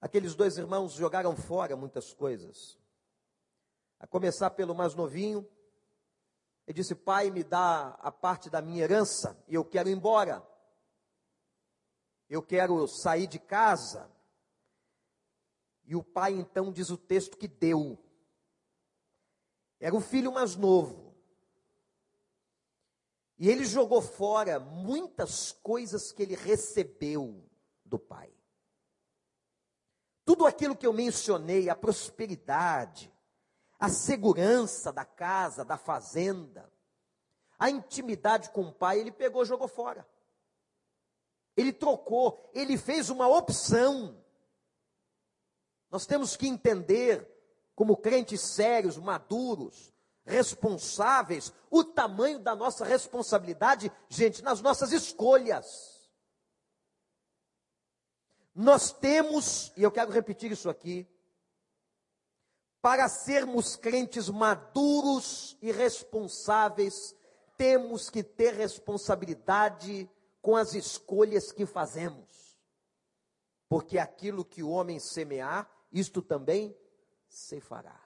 Aqueles 0.00 0.34
dois 0.34 0.58
irmãos 0.58 0.92
jogaram 0.94 1.36
fora 1.36 1.76
muitas 1.76 2.12
coisas. 2.12 2.76
A 4.02 4.06
começar 4.08 4.50
pelo 4.50 4.74
mais 4.74 4.96
novinho, 4.96 5.48
ele 6.66 6.74
disse: 6.74 6.92
Pai, 6.92 7.30
me 7.30 7.44
dá 7.44 7.90
a 8.00 8.10
parte 8.10 8.50
da 8.50 8.60
minha 8.60 8.82
herança 8.82 9.40
e 9.46 9.54
eu 9.54 9.64
quero 9.64 9.88
ir 9.88 9.92
embora. 9.92 10.44
Eu 12.28 12.42
quero 12.42 12.88
sair 12.88 13.28
de 13.28 13.38
casa. 13.38 14.10
E 15.84 15.94
o 15.94 16.02
pai 16.02 16.32
então 16.32 16.72
diz 16.72 16.90
o 16.90 16.96
texto 16.96 17.36
que 17.36 17.46
deu. 17.46 17.96
Era 19.78 19.94
o 19.94 20.00
filho 20.00 20.32
mais 20.32 20.56
novo. 20.56 21.14
E 23.38 23.48
ele 23.48 23.64
jogou 23.64 24.02
fora 24.02 24.58
muitas 24.58 25.52
coisas 25.52 26.10
que 26.10 26.24
ele 26.24 26.34
recebeu 26.34 27.48
do 27.84 28.00
pai. 28.00 28.34
Tudo 30.24 30.44
aquilo 30.44 30.76
que 30.76 30.86
eu 30.86 30.92
mencionei, 30.92 31.68
a 31.68 31.76
prosperidade, 31.76 33.12
a 33.82 33.88
segurança 33.88 34.92
da 34.92 35.04
casa, 35.04 35.64
da 35.64 35.76
fazenda, 35.76 36.72
a 37.58 37.68
intimidade 37.68 38.50
com 38.50 38.60
o 38.60 38.72
pai, 38.72 39.00
ele 39.00 39.10
pegou, 39.10 39.44
jogou 39.44 39.66
fora. 39.66 40.08
Ele 41.56 41.72
trocou, 41.72 42.48
ele 42.54 42.78
fez 42.78 43.10
uma 43.10 43.26
opção. 43.26 44.24
Nós 45.90 46.06
temos 46.06 46.36
que 46.36 46.46
entender, 46.46 47.28
como 47.74 47.96
crentes 47.96 48.40
sérios, 48.40 48.96
maduros, 48.96 49.92
responsáveis, 50.24 51.52
o 51.68 51.82
tamanho 51.82 52.38
da 52.38 52.54
nossa 52.54 52.84
responsabilidade, 52.84 53.90
gente, 54.08 54.42
nas 54.42 54.60
nossas 54.60 54.92
escolhas. 54.92 56.08
Nós 58.54 58.92
temos, 58.92 59.72
e 59.76 59.82
eu 59.82 59.90
quero 59.90 60.12
repetir 60.12 60.52
isso 60.52 60.70
aqui, 60.70 61.04
para 62.82 63.08
sermos 63.08 63.76
crentes 63.76 64.28
maduros 64.28 65.56
e 65.62 65.70
responsáveis, 65.70 67.14
temos 67.56 68.10
que 68.10 68.24
ter 68.24 68.54
responsabilidade 68.54 70.10
com 70.42 70.56
as 70.56 70.74
escolhas 70.74 71.52
que 71.52 71.64
fazemos. 71.64 72.58
Porque 73.68 73.98
aquilo 73.98 74.44
que 74.44 74.64
o 74.64 74.70
homem 74.70 74.98
semear, 74.98 75.70
isto 75.92 76.20
também 76.20 76.76
se 77.28 77.60
fará. 77.60 77.98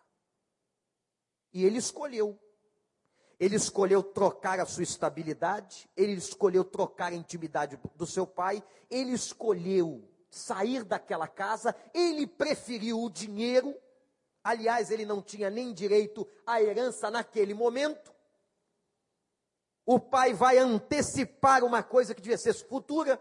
E 1.55 1.65
ele 1.65 1.79
escolheu. 1.79 2.39
Ele 3.41 3.57
escolheu 3.57 4.03
trocar 4.03 4.61
a 4.61 4.67
sua 4.67 4.83
estabilidade, 4.83 5.89
ele 5.97 6.13
escolheu 6.13 6.65
trocar 6.65 7.13
a 7.13 7.17
intimidade 7.17 7.79
do 7.95 8.07
seu 8.07 8.27
pai, 8.27 8.63
ele 8.91 9.13
escolheu 9.13 10.07
sair 10.31 10.85
daquela 10.85 11.29
casa, 11.29 11.75
ele 11.95 12.27
preferiu 12.27 13.03
o 13.03 13.11
dinheiro 13.11 13.75
Aliás, 14.47 14.93
ele 14.93 15.05
não 15.05 15.21
tinha 15.21 15.51
nem 15.51 15.75
direito 15.75 16.25
à 16.47 16.63
herança 16.63 17.11
naquele 17.11 17.53
momento. 17.53 18.15
O 19.85 19.99
pai 19.99 20.35
vai 20.35 20.57
antecipar 20.57 21.65
uma 21.65 21.83
coisa 21.83 22.15
que 22.15 22.23
devia 22.23 22.39
ser 22.39 22.55
futura. 22.55 23.21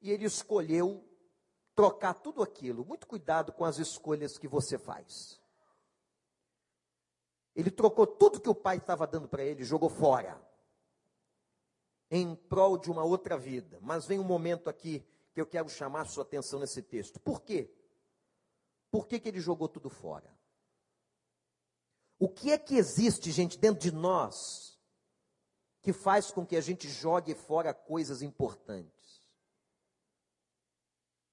E 0.00 0.12
ele 0.12 0.26
escolheu 0.26 1.04
trocar 1.74 2.14
tudo 2.14 2.40
aquilo. 2.40 2.84
Muito 2.84 3.08
cuidado 3.08 3.50
com 3.52 3.64
as 3.64 3.80
escolhas 3.80 4.38
que 4.38 4.46
você 4.46 4.78
faz. 4.78 5.40
Ele 7.52 7.68
trocou 7.68 8.06
tudo 8.06 8.40
que 8.40 8.48
o 8.48 8.54
pai 8.54 8.76
estava 8.76 9.08
dando 9.08 9.26
para 9.26 9.42
ele, 9.42 9.64
jogou 9.64 9.88
fora. 9.88 10.40
Em 12.08 12.36
prol 12.36 12.78
de 12.78 12.92
uma 12.92 13.02
outra 13.02 13.36
vida. 13.36 13.80
Mas 13.82 14.06
vem 14.06 14.20
um 14.20 14.24
momento 14.24 14.70
aqui 14.70 15.04
que 15.32 15.40
eu 15.40 15.46
quero 15.46 15.68
chamar 15.68 16.02
a 16.02 16.06
sua 16.06 16.22
atenção 16.22 16.60
nesse 16.60 16.80
texto. 16.80 17.18
Por 17.18 17.42
quê? 17.42 17.74
Por 18.94 19.08
que, 19.08 19.18
que 19.18 19.28
ele 19.28 19.40
jogou 19.40 19.68
tudo 19.68 19.90
fora? 19.90 20.32
O 22.16 22.28
que 22.28 22.52
é 22.52 22.56
que 22.56 22.76
existe, 22.76 23.32
gente, 23.32 23.58
dentro 23.58 23.80
de 23.80 23.90
nós 23.90 24.78
que 25.82 25.92
faz 25.92 26.30
com 26.30 26.46
que 26.46 26.54
a 26.54 26.60
gente 26.60 26.88
jogue 26.88 27.34
fora 27.34 27.74
coisas 27.74 28.22
importantes? 28.22 29.28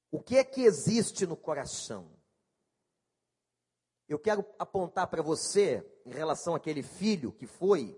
O 0.09 0.19
que 0.19 0.37
é 0.37 0.43
que 0.43 0.63
existe 0.63 1.27
no 1.27 1.37
coração? 1.37 2.11
Eu 4.09 4.17
quero 4.17 4.43
apontar 4.57 5.05
para 5.05 5.21
você, 5.21 5.87
em 6.03 6.13
relação 6.13 6.55
àquele 6.55 6.81
filho 6.81 7.31
que 7.31 7.45
foi, 7.45 7.95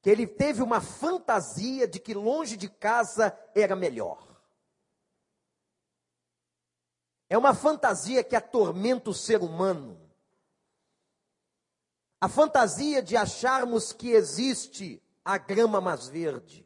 que 0.00 0.08
ele 0.10 0.28
teve 0.28 0.62
uma 0.62 0.80
fantasia 0.80 1.88
de 1.88 1.98
que 1.98 2.14
longe 2.14 2.56
de 2.56 2.68
casa 2.68 3.36
era 3.52 3.74
melhor. 3.74 4.33
É 7.34 7.36
uma 7.36 7.52
fantasia 7.52 8.22
que 8.22 8.36
atormenta 8.36 9.10
o 9.10 9.12
ser 9.12 9.42
humano. 9.42 10.00
A 12.20 12.28
fantasia 12.28 13.02
de 13.02 13.16
acharmos 13.16 13.92
que 13.92 14.10
existe 14.10 15.02
a 15.24 15.36
grama 15.36 15.80
mais 15.80 16.06
verde. 16.06 16.64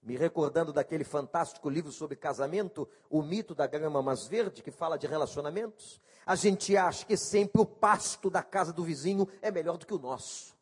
Me 0.00 0.16
recordando 0.16 0.72
daquele 0.72 1.02
fantástico 1.02 1.68
livro 1.68 1.90
sobre 1.90 2.14
casamento, 2.14 2.88
O 3.10 3.20
Mito 3.20 3.52
da 3.52 3.66
Grama 3.66 4.00
Mais 4.00 4.28
Verde, 4.28 4.62
que 4.62 4.70
fala 4.70 4.96
de 4.96 5.08
relacionamentos. 5.08 6.00
A 6.24 6.36
gente 6.36 6.76
acha 6.76 7.04
que 7.04 7.16
sempre 7.16 7.60
o 7.60 7.66
pasto 7.66 8.30
da 8.30 8.44
casa 8.44 8.72
do 8.72 8.84
vizinho 8.84 9.26
é 9.42 9.50
melhor 9.50 9.76
do 9.76 9.86
que 9.86 9.94
o 9.94 9.98
nosso. 9.98 10.56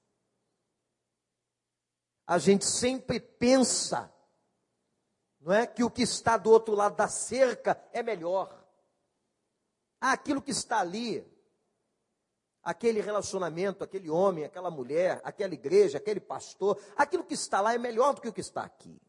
A 2.27 2.39
gente 2.39 2.65
sempre 2.65 3.21
pensa, 3.21 4.11
não 5.39 5.53
é, 5.53 5.67
que 5.67 5.85
o 5.85 5.91
que 5.91 6.01
está 6.01 6.39
do 6.39 6.51
outro 6.51 6.75
lado 6.75 6.97
da 6.97 7.09
cerca 7.09 7.79
é 7.93 8.03
melhor. 8.03 8.65
Ah, 10.01 10.13
aquilo 10.13 10.43
que 10.43 10.51
está 10.51 10.81
ali, 10.81 11.27
aquele 12.63 13.01
relacionamento, 13.01 13.85
aquele 13.85 14.11
homem, 14.11 14.45
aquela 14.45 14.71
mulher, 14.71 15.21
aquela 15.25 15.55
igreja, 15.55 15.99
aquele 15.99 16.21
pastor, 16.21 16.81
aquilo 16.97 17.25
que 17.25 17.35
está 17.35 17.61
lá 17.61 17.75
é 17.75 17.79
melhor 17.79 18.15
do 18.15 18.21
que 18.21 18.29
o 18.29 18.33
que 18.33 18.41
está 18.41 18.63
aqui. 18.63 19.01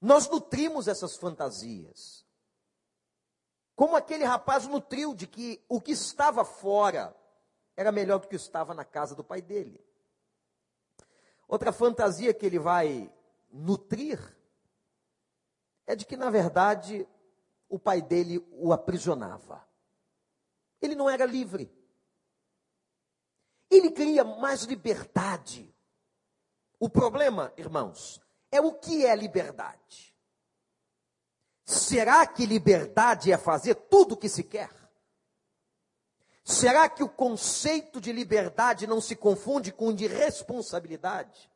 Nós 0.00 0.28
nutrimos 0.28 0.86
essas 0.86 1.16
fantasias. 1.16 2.24
Como 3.74 3.96
aquele 3.96 4.24
rapaz 4.24 4.66
nutriu 4.66 5.14
de 5.14 5.26
que 5.26 5.64
o 5.68 5.80
que 5.80 5.92
estava 5.92 6.44
fora 6.44 7.14
era 7.76 7.90
melhor 7.90 8.20
do 8.20 8.28
que 8.28 8.36
estava 8.36 8.72
na 8.72 8.84
casa 8.84 9.14
do 9.14 9.24
pai 9.24 9.42
dele. 9.42 9.84
Outra 11.48 11.72
fantasia 11.72 12.32
que 12.32 12.46
ele 12.46 12.58
vai 12.58 13.12
nutrir 13.50 14.20
é 15.86 15.94
de 15.94 16.06
que, 16.06 16.16
na 16.16 16.30
verdade, 16.30 17.06
o 17.68 17.78
pai 17.78 18.02
dele 18.02 18.38
o 18.52 18.72
aprisionava. 18.72 19.66
Ele 20.80 20.94
não 20.94 21.08
era 21.08 21.24
livre. 21.24 21.72
Ele 23.70 23.90
queria 23.90 24.24
mais 24.24 24.62
liberdade. 24.62 25.74
O 26.78 26.88
problema, 26.88 27.52
irmãos, 27.56 28.20
é 28.50 28.60
o 28.60 28.72
que 28.72 29.04
é 29.04 29.14
liberdade. 29.16 30.14
Será 31.64 32.26
que 32.26 32.44
liberdade 32.44 33.32
é 33.32 33.38
fazer 33.38 33.74
tudo 33.74 34.12
o 34.12 34.16
que 34.16 34.28
se 34.28 34.44
quer? 34.44 34.70
Será 36.44 36.90
que 36.90 37.02
o 37.02 37.08
conceito 37.08 38.00
de 38.00 38.12
liberdade 38.12 38.86
não 38.86 39.00
se 39.00 39.16
confunde 39.16 39.72
com 39.72 39.88
o 39.88 39.94
de 39.94 40.06
responsabilidade? 40.06 41.50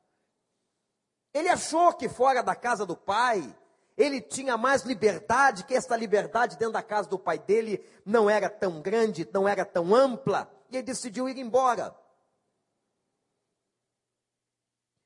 Ele 1.35 1.51
achou 1.51 1.93
que 1.93 2.09
fora 2.09 2.43
da 2.43 2.57
casa 2.57 2.87
do 2.87 2.97
pai, 2.97 3.55
ele 3.99 4.21
tinha 4.21 4.57
mais 4.57 4.83
liberdade, 4.83 5.65
que 5.65 5.75
essa 5.75 5.97
liberdade 5.97 6.57
dentro 6.57 6.75
da 6.75 6.83
casa 6.83 7.09
do 7.09 7.19
pai 7.19 7.37
dele 7.37 7.85
não 8.07 8.31
era 8.31 8.49
tão 8.49 8.81
grande, 8.81 9.29
não 9.35 9.47
era 9.49 9.65
tão 9.65 9.93
ampla, 9.93 10.49
e 10.71 10.77
ele 10.77 10.85
decidiu 10.85 11.29
ir 11.29 11.37
embora. 11.37 11.95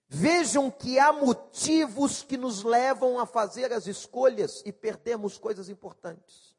Vejam 0.07 0.71
que 0.71 0.99
há 0.99 1.11
motivos 1.11 2.23
que 2.23 2.37
nos 2.37 2.62
levam 2.62 3.19
a 3.19 3.25
fazer 3.25 3.73
as 3.73 3.87
escolhas 3.87 4.62
e 4.67 4.71
perdemos 4.71 5.38
coisas 5.38 5.71
importantes. 5.71 6.55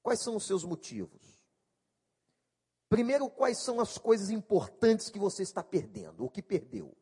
Quais 0.00 0.20
são 0.20 0.36
os 0.36 0.46
seus 0.46 0.62
motivos? 0.62 1.42
Primeiro, 2.88 3.28
quais 3.28 3.58
são 3.58 3.80
as 3.80 3.98
coisas 3.98 4.30
importantes 4.30 5.10
que 5.10 5.18
você 5.18 5.42
está 5.42 5.64
perdendo, 5.64 6.24
o 6.24 6.30
que 6.30 6.40
perdeu? 6.40 6.96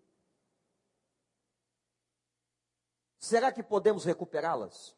Será 3.23 3.53
que 3.53 3.63
podemos 3.63 4.05
recuperá-las? 4.05 4.97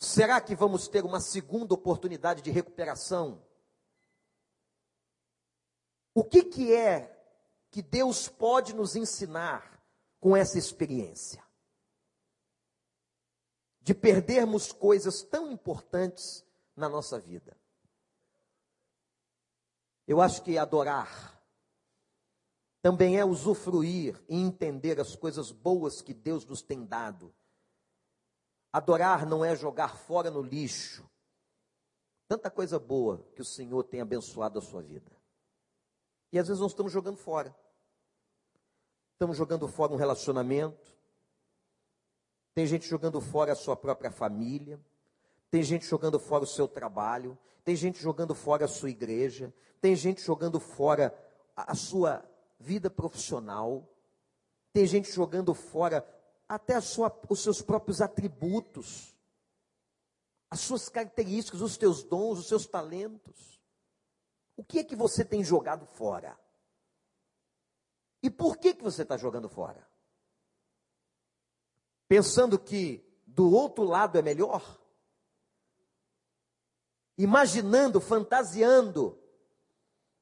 Será 0.00 0.40
que 0.40 0.56
vamos 0.56 0.88
ter 0.88 1.04
uma 1.04 1.20
segunda 1.20 1.74
oportunidade 1.74 2.42
de 2.42 2.50
recuperação? 2.50 3.40
O 6.12 6.24
que, 6.24 6.42
que 6.42 6.74
é 6.74 7.16
que 7.70 7.80
Deus 7.80 8.28
pode 8.28 8.74
nos 8.74 8.96
ensinar 8.96 9.80
com 10.18 10.36
essa 10.36 10.58
experiência? 10.58 11.40
De 13.80 13.94
perdermos 13.94 14.72
coisas 14.72 15.22
tão 15.22 15.52
importantes 15.52 16.44
na 16.74 16.88
nossa 16.88 17.16
vida. 17.20 17.56
Eu 20.04 20.20
acho 20.20 20.42
que 20.42 20.58
adorar 20.58 21.39
também 22.82 23.18
é 23.18 23.24
usufruir 23.24 24.20
e 24.28 24.36
entender 24.36 24.98
as 25.00 25.14
coisas 25.14 25.50
boas 25.50 26.00
que 26.00 26.14
Deus 26.14 26.46
nos 26.46 26.62
tem 26.62 26.84
dado. 26.84 27.32
Adorar 28.72 29.26
não 29.26 29.44
é 29.44 29.54
jogar 29.54 29.96
fora 29.96 30.30
no 30.30 30.40
lixo. 30.40 31.08
Tanta 32.26 32.50
coisa 32.50 32.78
boa 32.78 33.26
que 33.34 33.42
o 33.42 33.44
Senhor 33.44 33.82
tem 33.84 34.00
abençoado 34.00 34.58
a 34.58 34.62
sua 34.62 34.80
vida. 34.80 35.10
E 36.32 36.38
às 36.38 36.46
vezes 36.46 36.60
nós 36.60 36.72
estamos 36.72 36.92
jogando 36.92 37.16
fora. 37.16 37.54
Estamos 39.12 39.36
jogando 39.36 39.68
fora 39.68 39.92
um 39.92 39.96
relacionamento. 39.96 40.94
Tem 42.54 42.66
gente 42.66 42.86
jogando 42.86 43.20
fora 43.20 43.52
a 43.52 43.56
sua 43.56 43.76
própria 43.76 44.10
família. 44.10 44.80
Tem 45.50 45.62
gente 45.62 45.84
jogando 45.84 46.18
fora 46.18 46.44
o 46.44 46.46
seu 46.46 46.68
trabalho. 46.68 47.36
Tem 47.64 47.76
gente 47.76 48.00
jogando 48.00 48.34
fora 48.34 48.64
a 48.64 48.68
sua 48.68 48.88
igreja. 48.88 49.52
Tem 49.80 49.94
gente 49.96 50.22
jogando 50.22 50.60
fora 50.60 51.12
a 51.56 51.74
sua 51.74 52.24
vida 52.60 52.90
profissional, 52.90 53.88
tem 54.72 54.86
gente 54.86 55.10
jogando 55.10 55.54
fora 55.54 56.06
até 56.46 56.80
sua, 56.80 57.10
os 57.28 57.40
seus 57.40 57.62
próprios 57.62 58.00
atributos, 58.00 59.16
as 60.50 60.60
suas 60.60 60.88
características, 60.88 61.62
os 61.62 61.76
teus 61.76 62.04
dons, 62.04 62.38
os 62.38 62.48
seus 62.48 62.66
talentos. 62.66 63.60
O 64.56 64.64
que 64.64 64.80
é 64.80 64.84
que 64.84 64.94
você 64.94 65.24
tem 65.24 65.42
jogado 65.42 65.86
fora? 65.86 66.38
E 68.22 68.28
por 68.28 68.58
que, 68.58 68.74
que 68.74 68.82
você 68.82 69.02
está 69.02 69.16
jogando 69.16 69.48
fora? 69.48 69.88
Pensando 72.06 72.58
que 72.58 73.02
do 73.26 73.50
outro 73.50 73.84
lado 73.84 74.18
é 74.18 74.22
melhor? 74.22 74.78
Imaginando, 77.16 78.00
fantasiando 78.00 79.19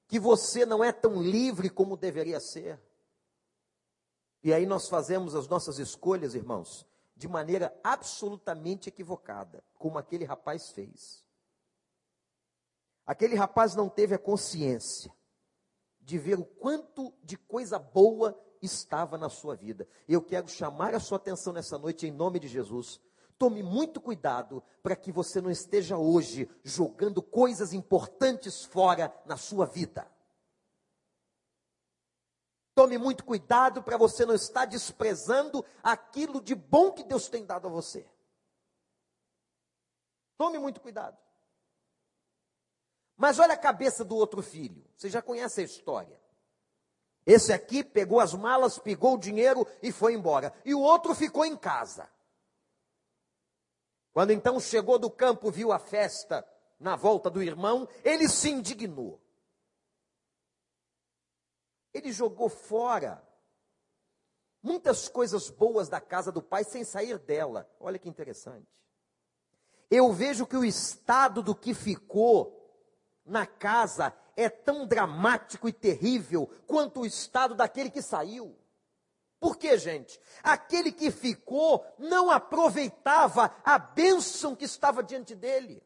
que 0.08 0.18
você 0.18 0.64
não 0.64 0.82
é 0.82 0.90
tão 0.90 1.22
livre 1.22 1.68
como 1.68 1.96
deveria 1.96 2.40
ser. 2.40 2.80
E 4.42 4.52
aí 4.52 4.64
nós 4.64 4.88
fazemos 4.88 5.34
as 5.34 5.46
nossas 5.46 5.78
escolhas, 5.78 6.34
irmãos, 6.34 6.86
de 7.14 7.28
maneira 7.28 7.78
absolutamente 7.84 8.88
equivocada, 8.88 9.62
como 9.74 9.98
aquele 9.98 10.24
rapaz 10.24 10.70
fez. 10.70 11.22
Aquele 13.06 13.34
rapaz 13.34 13.74
não 13.74 13.88
teve 13.88 14.14
a 14.14 14.18
consciência 14.18 15.12
de 16.00 16.18
ver 16.18 16.38
o 16.38 16.44
quanto 16.44 17.12
de 17.22 17.36
coisa 17.36 17.78
boa 17.78 18.38
estava 18.62 19.18
na 19.18 19.28
sua 19.28 19.54
vida. 19.54 19.86
Eu 20.08 20.22
quero 20.22 20.48
chamar 20.48 20.94
a 20.94 21.00
sua 21.00 21.16
atenção 21.16 21.52
nessa 21.52 21.76
noite 21.78 22.06
em 22.06 22.10
nome 22.10 22.38
de 22.38 22.48
Jesus 22.48 22.98
Tome 23.38 23.62
muito 23.62 24.00
cuidado 24.00 24.62
para 24.82 24.96
que 24.96 25.12
você 25.12 25.40
não 25.40 25.50
esteja 25.50 25.96
hoje 25.96 26.50
jogando 26.64 27.22
coisas 27.22 27.72
importantes 27.72 28.64
fora 28.64 29.14
na 29.24 29.36
sua 29.36 29.64
vida. 29.64 30.10
Tome 32.74 32.98
muito 32.98 33.24
cuidado 33.24 33.82
para 33.82 33.96
você 33.96 34.26
não 34.26 34.34
estar 34.34 34.64
desprezando 34.64 35.64
aquilo 35.82 36.40
de 36.40 36.54
bom 36.54 36.90
que 36.90 37.04
Deus 37.04 37.28
tem 37.28 37.46
dado 37.46 37.68
a 37.68 37.70
você. 37.70 38.04
Tome 40.36 40.58
muito 40.58 40.80
cuidado. 40.80 41.16
Mas 43.16 43.38
olha 43.38 43.54
a 43.54 43.58
cabeça 43.58 44.04
do 44.04 44.16
outro 44.16 44.42
filho. 44.42 44.84
Você 44.96 45.08
já 45.08 45.22
conhece 45.22 45.60
a 45.60 45.64
história. 45.64 46.20
Esse 47.26 47.52
aqui 47.52 47.84
pegou 47.84 48.20
as 48.20 48.32
malas, 48.34 48.78
pegou 48.78 49.14
o 49.14 49.18
dinheiro 49.18 49.66
e 49.82 49.92
foi 49.92 50.14
embora. 50.14 50.52
E 50.64 50.74
o 50.74 50.80
outro 50.80 51.14
ficou 51.14 51.44
em 51.44 51.56
casa. 51.56 52.08
Quando 54.18 54.32
então 54.32 54.58
chegou 54.58 54.98
do 54.98 55.08
campo, 55.08 55.48
viu 55.48 55.70
a 55.70 55.78
festa 55.78 56.44
na 56.80 56.96
volta 56.96 57.30
do 57.30 57.40
irmão, 57.40 57.88
ele 58.02 58.28
se 58.28 58.50
indignou. 58.50 59.22
Ele 61.94 62.10
jogou 62.10 62.48
fora 62.48 63.22
muitas 64.60 65.08
coisas 65.08 65.50
boas 65.50 65.88
da 65.88 66.00
casa 66.00 66.32
do 66.32 66.42
pai 66.42 66.64
sem 66.64 66.82
sair 66.82 67.16
dela. 67.16 67.70
Olha 67.78 67.96
que 67.96 68.08
interessante. 68.08 68.66
Eu 69.88 70.12
vejo 70.12 70.48
que 70.48 70.56
o 70.56 70.64
estado 70.64 71.40
do 71.40 71.54
que 71.54 71.72
ficou 71.72 72.76
na 73.24 73.46
casa 73.46 74.12
é 74.36 74.48
tão 74.48 74.84
dramático 74.84 75.68
e 75.68 75.72
terrível 75.72 76.50
quanto 76.66 77.02
o 77.02 77.06
estado 77.06 77.54
daquele 77.54 77.88
que 77.88 78.02
saiu. 78.02 78.58
Por 79.40 79.56
quê, 79.56 79.78
gente? 79.78 80.20
Aquele 80.42 80.90
que 80.90 81.10
ficou 81.10 81.84
não 81.98 82.30
aproveitava 82.30 83.54
a 83.64 83.78
bênção 83.78 84.56
que 84.56 84.64
estava 84.64 85.02
diante 85.02 85.34
dele. 85.34 85.82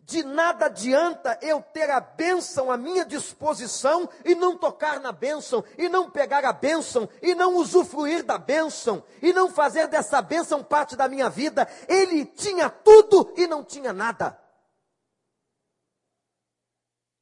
De 0.00 0.24
nada 0.24 0.66
adianta 0.66 1.38
eu 1.42 1.62
ter 1.62 1.90
a 1.90 2.00
bênção 2.00 2.72
à 2.72 2.76
minha 2.76 3.04
disposição 3.04 4.08
e 4.24 4.34
não 4.34 4.56
tocar 4.56 4.98
na 4.98 5.12
bênção, 5.12 5.62
e 5.76 5.88
não 5.88 6.10
pegar 6.10 6.44
a 6.44 6.52
bênção, 6.52 7.08
e 7.20 7.34
não 7.34 7.56
usufruir 7.56 8.24
da 8.24 8.38
bênção, 8.38 9.04
e 9.20 9.32
não 9.32 9.50
fazer 9.50 9.86
dessa 9.86 10.20
bênção 10.22 10.64
parte 10.64 10.96
da 10.96 11.08
minha 11.08 11.28
vida. 11.28 11.68
Ele 11.86 12.24
tinha 12.24 12.70
tudo 12.70 13.32
e 13.36 13.46
não 13.46 13.62
tinha 13.62 13.92
nada. 13.92 14.38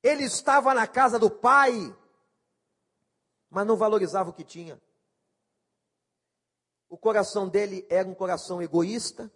Ele 0.02 0.24
estava 0.24 0.72
na 0.72 0.86
casa 0.86 1.18
do 1.18 1.28
pai, 1.28 1.94
mas 3.50 3.66
não 3.66 3.76
valorizava 3.76 4.30
o 4.30 4.32
que 4.32 4.44
tinha. 4.44 4.80
O 6.90 6.98
coração 6.98 7.48
dele 7.48 7.86
era 7.88 8.06
um 8.06 8.14
coração 8.14 8.60
egoísta, 8.60 9.32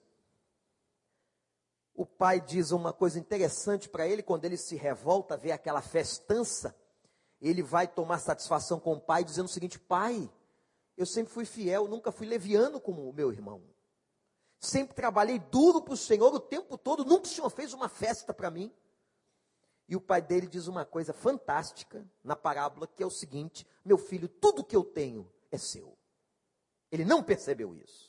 o 1.95 2.05
pai 2.05 2.40
diz 2.40 2.73
uma 2.73 2.93
coisa 2.93 3.17
interessante 3.21 3.88
para 3.88 4.09
ele, 4.09 4.25
quando 4.25 4.45
ele 4.45 4.57
se 4.57 4.75
revolta, 4.75 5.37
vê 5.37 5.53
aquela 5.53 5.81
festança, 5.81 6.77
ele 7.40 7.62
vai 7.62 7.87
tomar 7.87 8.19
satisfação 8.19 8.81
com 8.81 8.95
o 8.95 9.01
pai, 9.01 9.23
dizendo 9.23 9.47
o 9.47 9.51
seguinte: 9.51 9.79
Pai, 9.79 10.29
eu 10.97 11.07
sempre 11.07 11.33
fui 11.33 11.45
fiel, 11.45 11.87
nunca 11.87 12.11
fui 12.11 12.27
leviano 12.27 12.81
como 12.81 13.09
o 13.09 13.12
meu 13.12 13.33
irmão. 13.33 13.62
Sempre 14.59 14.97
trabalhei 14.97 15.38
duro 15.38 15.81
para 15.81 15.95
o 15.95 15.97
Senhor 15.97 16.35
o 16.35 16.40
tempo 16.40 16.77
todo, 16.77 17.05
nunca 17.05 17.27
o 17.27 17.31
Senhor 17.31 17.51
fez 17.51 17.73
uma 17.73 17.88
festa 17.88 18.35
para 18.35 18.51
mim. 18.51 18.75
E 19.87 19.95
o 19.95 20.01
pai 20.01 20.21
dele 20.21 20.49
diz 20.49 20.67
uma 20.67 20.85
coisa 20.85 21.12
fantástica 21.12 22.05
na 22.25 22.35
parábola, 22.35 22.88
que 22.88 23.01
é 23.01 23.07
o 23.07 23.11
seguinte: 23.11 23.64
Meu 23.85 23.99
filho, 23.99 24.27
tudo 24.27 24.64
que 24.64 24.75
eu 24.75 24.83
tenho 24.83 25.31
é 25.53 25.59
seu. 25.59 25.97
Ele 26.94 27.04
não 27.04 27.24
percebeu 27.24 27.74
isso. 27.74 28.09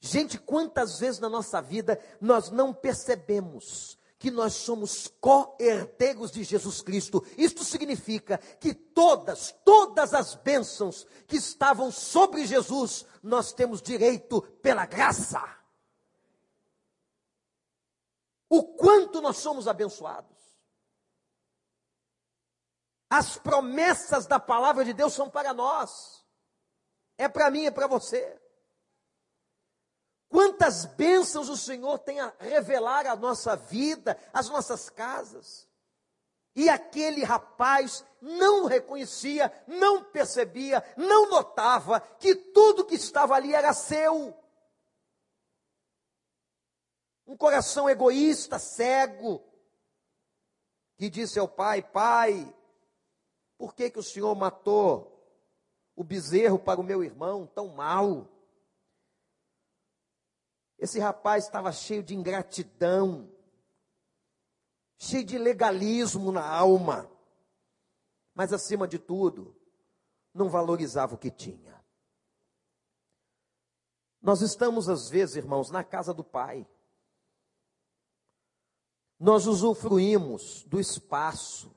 Gente, 0.00 0.38
quantas 0.38 0.98
vezes 0.98 1.20
na 1.20 1.28
nossa 1.28 1.60
vida 1.60 2.00
nós 2.18 2.50
não 2.50 2.72
percebemos 2.72 3.98
que 4.18 4.30
nós 4.30 4.54
somos 4.54 5.08
co-herdeiros 5.20 6.30
de 6.30 6.42
Jesus 6.42 6.80
Cristo. 6.80 7.22
Isto 7.36 7.64
significa 7.64 8.38
que 8.38 8.72
todas, 8.72 9.54
todas 9.62 10.14
as 10.14 10.34
bênçãos 10.36 11.06
que 11.26 11.36
estavam 11.36 11.90
sobre 11.92 12.46
Jesus, 12.46 13.04
nós 13.22 13.52
temos 13.52 13.82
direito 13.82 14.40
pela 14.62 14.86
graça. 14.86 15.42
O 18.48 18.62
quanto 18.62 19.20
nós 19.20 19.36
somos 19.36 19.68
abençoados. 19.68 20.38
As 23.10 23.36
promessas 23.36 24.26
da 24.26 24.40
palavra 24.40 24.82
de 24.84 24.94
Deus 24.94 25.12
são 25.12 25.28
para 25.28 25.52
nós. 25.52 26.21
É 27.22 27.28
para 27.28 27.52
mim, 27.52 27.66
é 27.66 27.70
para 27.70 27.86
você. 27.86 28.36
Quantas 30.28 30.86
bênçãos 30.86 31.48
o 31.48 31.56
Senhor 31.56 32.00
tem 32.00 32.18
a 32.18 32.34
revelar 32.40 33.06
à 33.06 33.14
nossa 33.14 33.54
vida, 33.54 34.18
às 34.32 34.48
nossas 34.48 34.90
casas. 34.90 35.68
E 36.56 36.68
aquele 36.68 37.22
rapaz 37.22 38.04
não 38.20 38.66
reconhecia, 38.66 39.52
não 39.68 40.02
percebia, 40.02 40.82
não 40.96 41.30
notava 41.30 42.00
que 42.00 42.34
tudo 42.34 42.84
que 42.84 42.96
estava 42.96 43.36
ali 43.36 43.54
era 43.54 43.72
seu. 43.72 44.36
Um 47.24 47.36
coração 47.36 47.88
egoísta, 47.88 48.58
cego, 48.58 49.40
que 50.96 51.08
disse 51.08 51.38
ao 51.38 51.46
pai: 51.46 51.82
Pai, 51.82 52.52
por 53.56 53.76
que, 53.76 53.90
que 53.90 53.98
o 54.00 54.02
senhor 54.02 54.34
matou 54.34 55.11
o 56.02 56.04
bezerro 56.04 56.58
para 56.58 56.80
o 56.80 56.84
meu 56.84 57.02
irmão 57.02 57.46
tão 57.46 57.68
mal? 57.68 58.28
Esse 60.76 60.98
rapaz 60.98 61.44
estava 61.44 61.72
cheio 61.72 62.02
de 62.02 62.14
ingratidão, 62.14 63.32
cheio 64.98 65.24
de 65.24 65.38
legalismo 65.38 66.32
na 66.32 66.44
alma, 66.44 67.08
mas 68.34 68.52
acima 68.52 68.88
de 68.88 68.98
tudo, 68.98 69.56
não 70.34 70.48
valorizava 70.48 71.14
o 71.14 71.18
que 71.18 71.30
tinha. 71.30 71.80
Nós 74.20 74.40
estamos, 74.40 74.88
às 74.88 75.08
vezes, 75.08 75.36
irmãos, 75.36 75.70
na 75.70 75.84
casa 75.84 76.12
do 76.12 76.24
Pai. 76.24 76.66
Nós 79.18 79.46
usufruímos 79.46 80.64
do 80.64 80.80
espaço. 80.80 81.72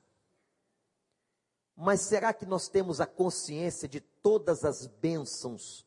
Mas 1.76 2.00
será 2.00 2.32
que 2.32 2.46
nós 2.46 2.68
temos 2.68 3.00
a 3.00 3.06
consciência 3.06 3.86
de 3.86 4.00
todas 4.26 4.64
as 4.64 4.88
bênçãos 4.88 5.86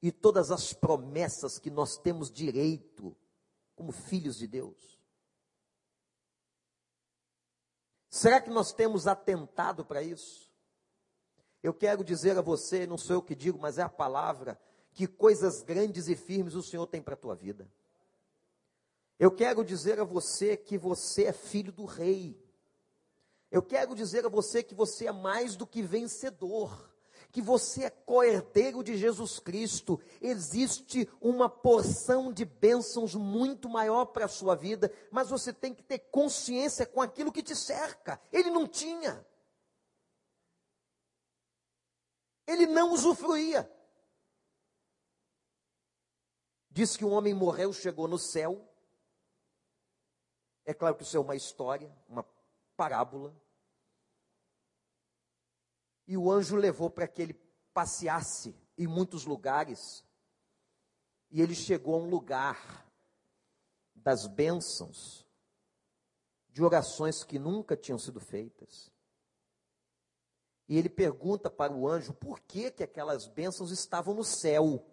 e 0.00 0.10
todas 0.10 0.50
as 0.50 0.72
promessas 0.72 1.58
que 1.58 1.68
nós 1.68 1.98
temos 1.98 2.30
direito 2.30 3.14
como 3.76 3.92
filhos 3.92 4.38
de 4.38 4.46
Deus? 4.46 4.98
Será 8.08 8.40
que 8.40 8.48
nós 8.48 8.72
temos 8.72 9.06
atentado 9.06 9.84
para 9.84 10.02
isso? 10.02 10.50
Eu 11.62 11.74
quero 11.74 12.02
dizer 12.02 12.38
a 12.38 12.40
você, 12.40 12.86
não 12.86 12.96
sou 12.96 13.16
eu 13.16 13.22
que 13.22 13.34
digo, 13.34 13.58
mas 13.58 13.76
é 13.76 13.82
a 13.82 13.90
palavra, 13.90 14.58
que 14.94 15.06
coisas 15.06 15.60
grandes 15.60 16.08
e 16.08 16.16
firmes 16.16 16.54
o 16.54 16.62
Senhor 16.62 16.86
tem 16.86 17.02
para 17.02 17.12
a 17.12 17.18
tua 17.18 17.34
vida. 17.34 17.70
Eu 19.18 19.30
quero 19.30 19.62
dizer 19.62 20.00
a 20.00 20.04
você 20.04 20.56
que 20.56 20.78
você 20.78 21.24
é 21.24 21.32
filho 21.34 21.72
do 21.72 21.84
rei. 21.84 22.42
Eu 23.50 23.62
quero 23.62 23.94
dizer 23.94 24.24
a 24.24 24.30
você 24.30 24.62
que 24.62 24.74
você 24.74 25.08
é 25.08 25.12
mais 25.12 25.56
do 25.56 25.66
que 25.66 25.82
vencedor 25.82 26.89
que 27.32 27.40
você 27.40 27.84
é 27.84 27.90
coerdeiro 27.90 28.82
de 28.82 28.96
Jesus 28.96 29.38
Cristo, 29.38 30.00
existe 30.20 31.08
uma 31.20 31.48
porção 31.48 32.32
de 32.32 32.44
bênçãos 32.44 33.14
muito 33.14 33.68
maior 33.68 34.06
para 34.06 34.24
a 34.24 34.28
sua 34.28 34.54
vida, 34.54 34.92
mas 35.10 35.30
você 35.30 35.52
tem 35.52 35.74
que 35.74 35.82
ter 35.82 35.98
consciência 35.98 36.86
com 36.86 37.00
aquilo 37.00 37.32
que 37.32 37.42
te 37.42 37.54
cerca. 37.54 38.20
Ele 38.32 38.50
não 38.50 38.66
tinha. 38.66 39.24
Ele 42.46 42.66
não 42.66 42.92
usufruía. 42.92 43.70
Diz 46.68 46.96
que 46.96 47.04
um 47.04 47.12
homem 47.12 47.34
morreu, 47.34 47.72
chegou 47.72 48.08
no 48.08 48.18
céu. 48.18 48.66
É 50.64 50.74
claro 50.74 50.96
que 50.96 51.02
isso 51.02 51.16
é 51.16 51.20
uma 51.20 51.36
história, 51.36 51.94
uma 52.08 52.24
parábola 52.76 53.34
e 56.10 56.16
o 56.16 56.28
anjo 56.28 56.56
levou 56.56 56.90
para 56.90 57.06
que 57.06 57.22
ele 57.22 57.34
passeasse 57.72 58.52
em 58.76 58.84
muitos 58.84 59.24
lugares. 59.24 60.04
E 61.30 61.40
ele 61.40 61.54
chegou 61.54 61.94
a 61.94 61.98
um 61.98 62.10
lugar 62.10 62.84
das 63.94 64.26
bênçãos, 64.26 65.24
de 66.48 66.64
orações 66.64 67.22
que 67.22 67.38
nunca 67.38 67.76
tinham 67.76 67.96
sido 67.96 68.18
feitas. 68.18 68.90
E 70.68 70.76
ele 70.76 70.88
pergunta 70.88 71.48
para 71.48 71.72
o 71.72 71.86
anjo 71.86 72.12
por 72.12 72.40
que, 72.40 72.72
que 72.72 72.82
aquelas 72.82 73.28
bênçãos 73.28 73.70
estavam 73.70 74.12
no 74.12 74.24
céu. 74.24 74.84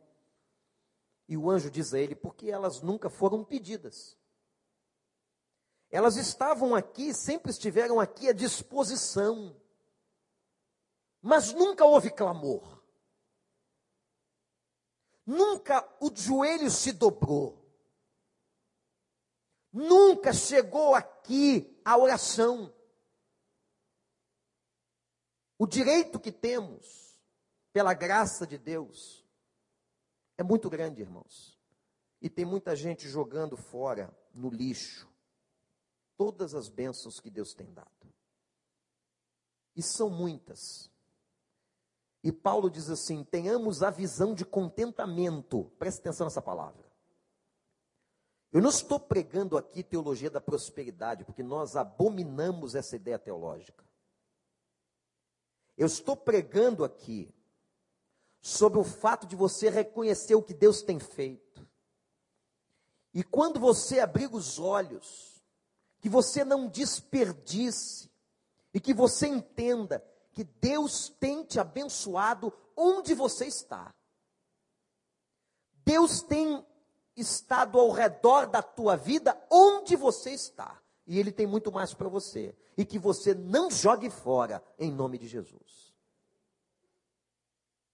E 1.28 1.36
o 1.36 1.50
anjo 1.50 1.72
diz 1.72 1.96
a 1.96 2.00
ele: 2.00 2.14
porque 2.14 2.52
elas 2.52 2.84
nunca 2.84 3.10
foram 3.10 3.44
pedidas. 3.44 4.16
Elas 5.90 6.16
estavam 6.16 6.76
aqui, 6.76 7.12
sempre 7.12 7.50
estiveram 7.50 8.00
aqui 8.00 8.30
à 8.30 8.34
disposição 8.34 9.60
mas 11.22 11.54
nunca 11.54 11.86
houve 11.86 12.12
clamor. 12.12 12.82
Nunca 15.26 15.88
o 16.00 16.10
joelho 16.16 16.72
se 16.72 16.92
dobrou. 16.92 17.68
Nunca 19.74 20.32
chegou 20.32 20.96
aqui 20.96 21.80
a 21.84 21.98
oração. 21.98 22.74
O 25.58 25.68
direito 25.68 26.20
que 26.20 26.32
temos, 26.32 27.20
pela 27.74 27.94
graça 27.94 28.48
de 28.48 28.58
Deus, 28.58 29.26
é 30.38 30.44
muito 30.44 30.70
grande, 30.70 31.02
irmãos. 31.02 31.60
E 32.22 32.30
tem 32.30 32.46
muita 32.46 32.76
gente 32.76 33.08
jogando 33.08 33.58
fora, 33.58 34.16
no 34.34 34.50
lixo, 34.50 35.12
todas 36.16 36.54
as 36.54 36.70
bênçãos 36.70 37.20
que 37.20 37.30
Deus 37.30 37.54
tem 37.54 37.72
dado. 37.74 38.14
E 39.76 39.84
são 39.84 40.10
muitas. 40.10 40.90
E 42.24 42.32
Paulo 42.32 42.70
diz 42.70 42.90
assim: 42.90 43.24
tenhamos 43.24 43.84
a 43.84 43.90
visão 43.90 44.34
de 44.34 44.46
contentamento. 44.46 45.72
Preste 45.78 46.00
atenção 46.00 46.26
nessa 46.26 46.42
palavra. 46.42 46.88
Eu 48.52 48.62
não 48.62 48.70
estou 48.70 49.00
pregando 49.00 49.58
aqui 49.58 49.84
teologia 49.84 50.30
da 50.30 50.42
prosperidade, 50.42 51.26
porque 51.26 51.44
nós 51.44 51.76
abominamos 51.76 52.76
essa 52.76 52.96
ideia 52.96 53.20
teológica. 53.20 53.86
Eu 55.78 55.86
estou 55.86 56.16
pregando 56.16 56.84
aqui 56.84 57.34
sobre 58.42 58.80
o 58.80 58.84
fato 58.84 59.28
de 59.28 59.36
você 59.36 59.70
reconhecer 59.70 60.34
o 60.36 60.42
que 60.42 60.54
Deus 60.54 60.82
tem 60.82 61.00
feito. 61.00 61.68
E 63.14 63.24
quando 63.24 63.60
você 63.60 64.00
abrir 64.00 64.34
os 64.34 64.58
olhos, 64.58 65.44
que 66.00 66.10
você 66.10 66.46
não 66.46 66.68
desperdice 66.68 68.10
e 68.74 68.80
que 68.80 68.94
você 68.94 69.28
entenda 69.28 70.04
que 70.38 70.44
Deus 70.44 71.10
tem 71.20 71.44
te 71.44 71.60
abençoado 71.60 72.54
onde 72.76 73.16
você 73.16 73.48
está. 73.48 73.92
Deus 75.84 76.22
tem 76.22 76.64
estado 77.16 77.80
ao 77.80 77.90
redor 77.90 78.46
da 78.46 78.62
tua 78.62 78.96
vida 78.96 79.36
onde 79.50 79.96
você 79.96 80.30
está. 80.30 80.80
E 81.08 81.18
Ele 81.18 81.32
tem 81.32 81.48
muito 81.48 81.72
mais 81.72 81.92
para 81.92 82.08
você. 82.08 82.56
E 82.78 82.86
que 82.86 83.00
você 83.00 83.34
não 83.34 83.72
jogue 83.72 84.12
fora, 84.12 84.64
em 84.78 84.92
nome 84.92 85.18
de 85.18 85.28
Jesus. 85.28 85.92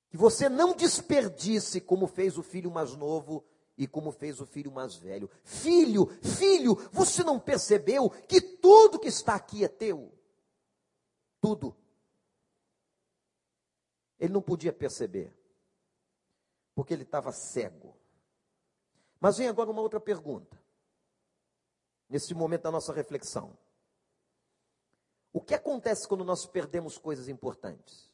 Que 0.09 0.17
você 0.17 0.49
não 0.49 0.75
desperdice 0.75 1.79
como 1.79 2.07
fez 2.07 2.37
o 2.37 2.43
filho 2.43 2.69
mais 2.69 2.93
novo 2.93 3.45
e 3.77 3.87
como 3.87 4.11
fez 4.11 4.41
o 4.41 4.45
filho 4.45 4.69
mais 4.69 4.95
velho. 4.95 5.29
Filho, 5.45 6.07
filho, 6.21 6.75
você 6.91 7.23
não 7.23 7.39
percebeu 7.39 8.09
que 8.09 8.41
tudo 8.41 8.99
que 8.99 9.07
está 9.07 9.33
aqui 9.33 9.63
é 9.63 9.69
teu? 9.69 10.11
Tudo. 11.39 11.81
Ele 14.23 14.31
não 14.31 14.41
podia 14.41 14.71
perceber, 14.71 15.35
porque 16.73 16.93
ele 16.93 17.03
estava 17.03 17.29
cego. 17.33 17.93
Mas 19.19 19.37
vem 19.37 19.49
agora 19.49 19.69
uma 19.69 19.81
outra 19.81 19.99
pergunta, 19.99 20.57
nesse 22.07 22.33
momento 22.33 22.61
da 22.61 22.71
nossa 22.71 22.93
reflexão. 22.93 23.57
O 25.33 25.41
que 25.41 25.53
acontece 25.53 26.07
quando 26.07 26.23
nós 26.23 26.45
perdemos 26.45 26.97
coisas 26.97 27.27
importantes? 27.27 28.09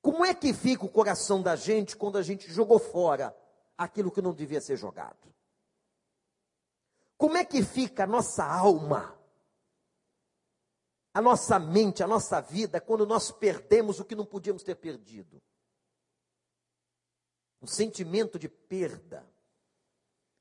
Como 0.00 0.24
é 0.24 0.32
que 0.32 0.54
fica 0.54 0.86
o 0.86 0.90
coração 0.90 1.42
da 1.42 1.54
gente 1.54 1.94
quando 1.94 2.16
a 2.16 2.22
gente 2.22 2.50
jogou 2.50 2.78
fora 2.78 3.36
aquilo 3.76 4.10
que 4.10 4.22
não 4.22 4.32
devia 4.32 4.62
ser 4.62 4.78
jogado? 4.78 5.28
Como 7.18 7.36
é 7.36 7.44
que 7.44 7.62
fica 7.62 8.04
a 8.04 8.06
nossa 8.06 8.46
alma, 8.46 9.17
a 11.12 11.20
nossa 11.20 11.58
mente, 11.58 12.02
a 12.02 12.06
nossa 12.06 12.40
vida, 12.40 12.80
quando 12.80 13.06
nós 13.06 13.30
perdemos 13.30 13.98
o 13.98 14.04
que 14.04 14.14
não 14.14 14.26
podíamos 14.26 14.62
ter 14.62 14.76
perdido? 14.76 15.42
Um 17.60 17.66
sentimento 17.66 18.38
de 18.38 18.48
perda. 18.48 19.28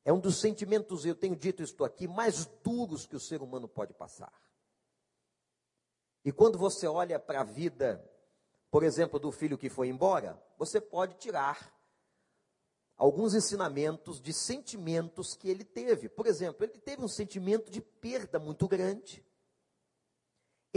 É 0.06 0.14
um 0.14 0.20
dos 0.20 0.40
sentimentos, 0.40 1.06
eu 1.06 1.16
tenho 1.16 1.36
dito 1.36 1.64
isto 1.64 1.84
aqui, 1.84 2.08
mais 2.08 2.46
duros 2.64 3.06
que 3.06 3.16
o 3.16 3.20
ser 3.20 3.42
humano 3.42 3.68
pode 3.68 3.94
passar. 3.94 4.34
E 6.24 6.32
quando 6.32 6.58
você 6.58 6.88
olha 6.88 7.20
para 7.20 7.42
a 7.42 7.44
vida, 7.44 8.04
por 8.70 8.84
exemplo, 8.84 9.20
do 9.20 9.32
filho 9.32 9.58
que 9.58 9.70
foi 9.70 9.88
embora, 9.88 10.42
você 10.58 10.80
pode 10.80 11.16
tirar 11.16 11.74
alguns 12.96 13.34
ensinamentos 13.34 14.22
de 14.22 14.34
sentimentos 14.34 15.36
que 15.36 15.50
ele 15.50 15.64
teve. 15.64 16.10
Por 16.10 16.26
exemplo, 16.26 16.64
ele 16.64 16.78
teve 16.80 17.04
um 17.04 17.08
sentimento 17.08 17.70
de 17.70 17.82
perda 17.82 18.40
muito 18.40 18.68
grande. 18.68 19.27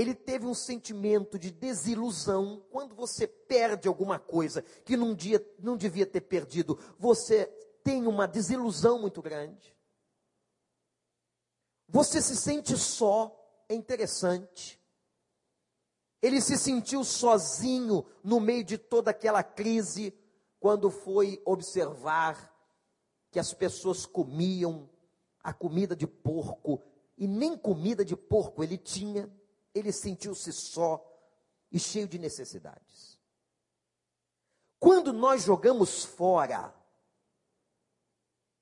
Ele 0.00 0.14
teve 0.14 0.46
um 0.46 0.54
sentimento 0.54 1.38
de 1.38 1.50
desilusão. 1.50 2.64
Quando 2.70 2.94
você 2.94 3.26
perde 3.26 3.86
alguma 3.86 4.18
coisa 4.18 4.62
que 4.82 4.96
num 4.96 5.14
dia 5.14 5.46
não 5.58 5.76
devia 5.76 6.06
ter 6.06 6.22
perdido, 6.22 6.78
você 6.98 7.44
tem 7.84 8.06
uma 8.06 8.26
desilusão 8.26 8.98
muito 8.98 9.20
grande. 9.20 9.76
Você 11.86 12.22
se 12.22 12.34
sente 12.34 12.78
só, 12.78 13.30
é 13.68 13.74
interessante. 13.74 14.80
Ele 16.22 16.40
se 16.40 16.56
sentiu 16.56 17.04
sozinho 17.04 18.06
no 18.24 18.40
meio 18.40 18.64
de 18.64 18.78
toda 18.78 19.10
aquela 19.10 19.42
crise, 19.42 20.18
quando 20.58 20.90
foi 20.90 21.42
observar 21.44 22.50
que 23.30 23.38
as 23.38 23.52
pessoas 23.52 24.06
comiam 24.06 24.88
a 25.42 25.52
comida 25.52 25.94
de 25.94 26.06
porco, 26.06 26.82
e 27.18 27.28
nem 27.28 27.54
comida 27.54 28.02
de 28.02 28.16
porco 28.16 28.64
ele 28.64 28.78
tinha, 28.78 29.30
ele 29.80 29.92
sentiu-se 29.92 30.52
só 30.52 31.04
e 31.70 31.78
cheio 31.78 32.08
de 32.08 32.18
necessidades. 32.18 33.18
Quando 34.78 35.12
nós 35.12 35.42
jogamos 35.42 36.04
fora 36.04 36.74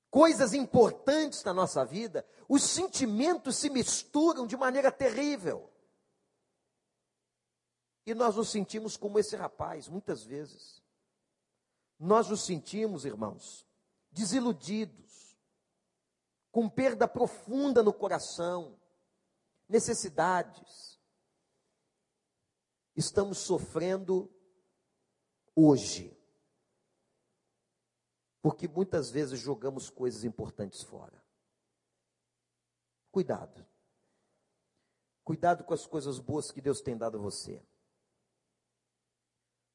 coisas 0.09 0.53
importantes 0.53 1.43
na 1.43 1.53
nossa 1.53 1.85
vida, 1.85 2.25
os 2.47 2.63
sentimentos 2.63 3.57
se 3.57 3.69
misturam 3.69 4.45
de 4.45 4.57
maneira 4.57 4.91
terrível. 4.91 5.71
E 8.05 8.13
nós 8.13 8.35
nos 8.35 8.49
sentimos 8.49 8.97
como 8.97 9.19
esse 9.19 9.35
rapaz, 9.35 9.87
muitas 9.87 10.23
vezes. 10.23 10.83
Nós 11.99 12.27
nos 12.27 12.45
sentimos, 12.45 13.05
irmãos, 13.05 13.67
desiludidos, 14.11 15.37
com 16.51 16.67
perda 16.67 17.07
profunda 17.07 17.83
no 17.83 17.93
coração, 17.93 18.79
necessidades. 19.67 20.98
Estamos 22.99 23.37
sofrendo 23.37 24.29
hoje 25.55 26.13
porque 28.41 28.67
muitas 28.67 29.09
vezes 29.09 29.39
jogamos 29.39 29.89
coisas 29.89 30.25
importantes 30.25 30.83
fora. 30.83 31.23
Cuidado. 33.09 33.65
Cuidado 35.23 35.63
com 35.63 35.73
as 35.73 35.87
coisas 35.87 36.19
boas 36.19 36.51
que 36.51 36.59
Deus 36.59 36.81
tem 36.81 36.97
dado 36.97 37.17
a 37.17 37.21
você. 37.21 37.65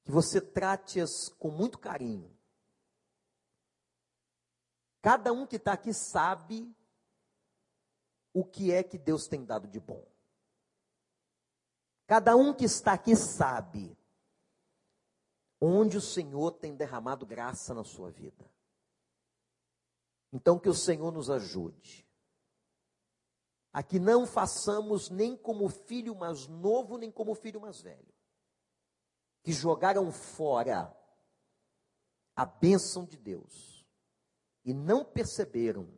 Que 0.02 0.10
você 0.10 0.38
trate-as 0.38 1.30
com 1.38 1.50
muito 1.50 1.78
carinho. 1.78 2.38
Cada 5.00 5.32
um 5.32 5.46
que 5.46 5.56
está 5.56 5.72
aqui 5.72 5.94
sabe 5.94 6.76
o 8.34 8.44
que 8.44 8.70
é 8.70 8.82
que 8.82 8.98
Deus 8.98 9.26
tem 9.26 9.46
dado 9.46 9.66
de 9.66 9.80
bom. 9.80 10.13
Cada 12.06 12.36
um 12.36 12.52
que 12.52 12.64
está 12.64 12.92
aqui 12.92 13.16
sabe 13.16 13.96
onde 15.60 15.96
o 15.96 16.00
Senhor 16.00 16.52
tem 16.52 16.74
derramado 16.74 17.24
graça 17.24 17.72
na 17.72 17.84
sua 17.84 18.10
vida. 18.10 18.50
Então, 20.32 20.58
que 20.58 20.68
o 20.68 20.74
Senhor 20.74 21.10
nos 21.12 21.30
ajude. 21.30 22.06
A 23.72 23.82
que 23.82 23.98
não 23.98 24.26
façamos 24.26 25.08
nem 25.08 25.36
como 25.36 25.68
filho 25.68 26.14
mais 26.14 26.46
novo, 26.46 26.98
nem 26.98 27.10
como 27.10 27.34
filho 27.34 27.60
mais 27.60 27.80
velho. 27.80 28.14
Que 29.42 29.52
jogaram 29.52 30.10
fora 30.12 30.94
a 32.36 32.44
bênção 32.44 33.04
de 33.04 33.16
Deus 33.16 33.84
e 34.64 34.74
não 34.74 35.04
perceberam 35.04 35.88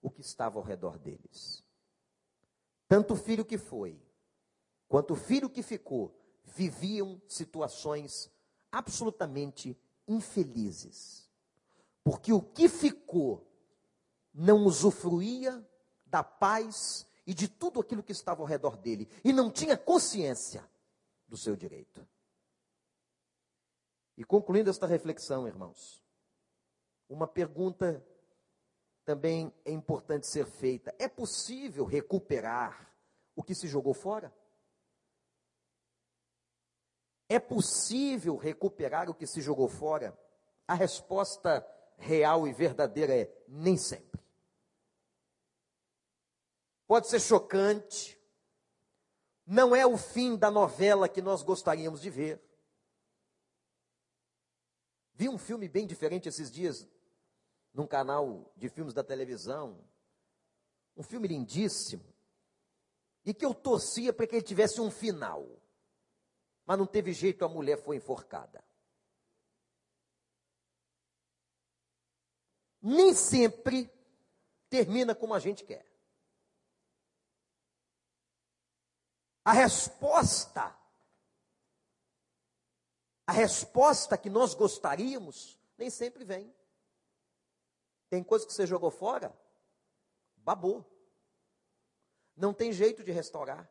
o 0.00 0.10
que 0.10 0.20
estava 0.20 0.58
ao 0.58 0.64
redor 0.64 0.98
deles. 0.98 1.64
Tanto 2.86 3.16
filho 3.16 3.44
que 3.44 3.58
foi, 3.58 4.00
quanto 4.88 5.12
o 5.12 5.16
filho 5.16 5.50
que 5.50 5.62
ficou, 5.62 6.14
viviam 6.44 7.20
situações 7.28 8.30
absolutamente 8.72 9.78
infelizes. 10.06 11.28
Porque 12.02 12.32
o 12.32 12.40
que 12.40 12.68
ficou 12.68 13.46
não 14.32 14.64
usufruía 14.64 15.66
da 16.06 16.22
paz 16.22 17.06
e 17.26 17.34
de 17.34 17.46
tudo 17.46 17.80
aquilo 17.80 18.02
que 18.02 18.12
estava 18.12 18.40
ao 18.42 18.46
redor 18.46 18.76
dele 18.76 19.08
e 19.22 19.32
não 19.32 19.50
tinha 19.50 19.76
consciência 19.76 20.68
do 21.26 21.36
seu 21.36 21.54
direito. 21.54 22.06
E 24.16 24.24
concluindo 24.24 24.70
esta 24.70 24.86
reflexão, 24.86 25.46
irmãos, 25.46 26.02
uma 27.08 27.26
pergunta 27.26 28.04
também 29.04 29.52
é 29.64 29.70
importante 29.70 30.26
ser 30.26 30.46
feita: 30.46 30.94
é 30.98 31.08
possível 31.08 31.84
recuperar 31.84 32.92
o 33.36 33.42
que 33.42 33.54
se 33.54 33.68
jogou 33.68 33.94
fora? 33.94 34.34
É 37.28 37.38
possível 37.38 38.36
recuperar 38.36 39.10
o 39.10 39.14
que 39.14 39.26
se 39.26 39.40
jogou 39.40 39.68
fora? 39.68 40.18
A 40.66 40.74
resposta 40.74 41.66
real 41.98 42.46
e 42.48 42.52
verdadeira 42.52 43.14
é 43.14 43.30
nem 43.46 43.76
sempre. 43.76 44.20
Pode 46.86 47.08
ser 47.08 47.20
chocante, 47.20 48.18
não 49.46 49.74
é 49.74 49.86
o 49.86 49.96
fim 49.96 50.36
da 50.36 50.50
novela 50.50 51.08
que 51.08 51.20
nós 51.20 51.42
gostaríamos 51.42 52.00
de 52.00 52.10
ver. 52.10 52.42
Vi 55.14 55.28
um 55.28 55.38
filme 55.38 55.68
bem 55.68 55.86
diferente 55.86 56.28
esses 56.28 56.50
dias, 56.50 56.86
num 57.74 57.86
canal 57.86 58.52
de 58.56 58.68
filmes 58.68 58.94
da 58.94 59.02
televisão. 59.02 59.82
Um 60.96 61.02
filme 61.02 61.28
lindíssimo. 61.28 62.04
E 63.24 63.34
que 63.34 63.44
eu 63.44 63.54
torcia 63.54 64.12
para 64.12 64.26
que 64.26 64.36
ele 64.36 64.42
tivesse 64.42 64.80
um 64.80 64.90
final. 64.90 65.46
Mas 66.68 66.78
não 66.78 66.86
teve 66.86 67.12
jeito, 67.12 67.44
a 67.44 67.48
mulher 67.48 67.82
foi 67.82 67.96
enforcada. 67.96 68.62
nem 72.80 73.12
sempre 73.12 73.90
termina 74.68 75.14
como 75.14 75.34
a 75.34 75.38
gente 75.38 75.64
quer. 75.64 75.86
A 79.44 79.52
resposta 79.52 80.76
a 83.26 83.32
resposta 83.32 84.16
que 84.16 84.30
nós 84.30 84.54
gostaríamos 84.54 85.58
nem 85.76 85.90
sempre 85.90 86.24
vem. 86.24 86.54
Tem 88.08 88.24
coisa 88.24 88.46
que 88.46 88.52
você 88.54 88.66
jogou 88.66 88.90
fora, 88.90 89.38
babou. 90.36 90.82
Não 92.34 92.54
tem 92.54 92.72
jeito 92.72 93.04
de 93.04 93.12
restaurar. 93.12 93.70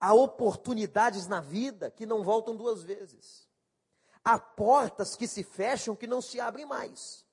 Há 0.00 0.14
oportunidades 0.14 1.26
na 1.26 1.40
vida 1.40 1.90
que 1.90 2.06
não 2.06 2.22
voltam 2.22 2.56
duas 2.56 2.82
vezes. 2.82 3.48
Há 4.22 4.38
portas 4.38 5.16
que 5.16 5.26
se 5.26 5.42
fecham 5.42 5.96
que 5.96 6.06
não 6.06 6.20
se 6.20 6.38
abrem 6.38 6.66
mais. 6.66 7.26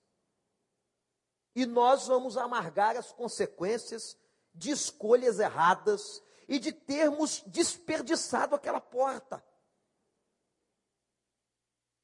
E 1.54 1.66
nós 1.66 2.08
vamos 2.08 2.38
amargar 2.38 2.98
as 2.98 3.12
consequências 3.12 4.18
de 4.54 4.72
escolhas 4.72 5.40
erradas 5.40 6.22
e 6.48 6.60
de 6.60 6.72
termos 6.72 7.44
desperdiçado 7.48 8.56
aquela 8.56 8.82
porta. 8.82 9.44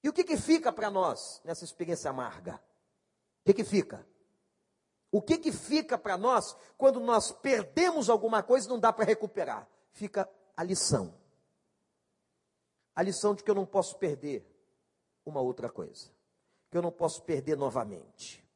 E 0.03 0.09
o 0.09 0.13
que, 0.13 0.23
que 0.23 0.37
fica 0.37 0.71
para 0.71 0.89
nós 0.89 1.41
nessa 1.43 1.63
experiência 1.63 2.09
amarga? 2.09 2.55
O 3.41 3.45
que, 3.45 3.53
que 3.53 3.63
fica? 3.63 4.05
O 5.11 5.21
que, 5.21 5.37
que 5.37 5.51
fica 5.51 5.97
para 5.97 6.17
nós 6.17 6.55
quando 6.77 6.99
nós 6.99 7.31
perdemos 7.31 8.09
alguma 8.09 8.41
coisa 8.41 8.67
e 8.67 8.69
não 8.69 8.79
dá 8.79 8.93
para 8.93 9.05
recuperar? 9.05 9.67
Fica 9.91 10.29
a 10.61 10.63
lição. 10.63 11.11
A 12.95 13.01
lição 13.01 13.33
de 13.33 13.43
que 13.43 13.49
eu 13.49 13.55
não 13.55 13.65
posso 13.65 13.97
perder 13.97 14.45
uma 15.25 15.41
outra 15.41 15.69
coisa. 15.71 16.11
Que 16.69 16.77
eu 16.77 16.83
não 16.83 16.91
posso 16.91 17.23
perder 17.23 17.57
novamente. 17.57 18.47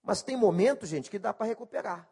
Mas 0.00 0.22
tem 0.22 0.36
momentos, 0.36 0.88
gente, 0.88 1.10
que 1.10 1.18
dá 1.18 1.34
para 1.34 1.46
recuperar. 1.46 2.08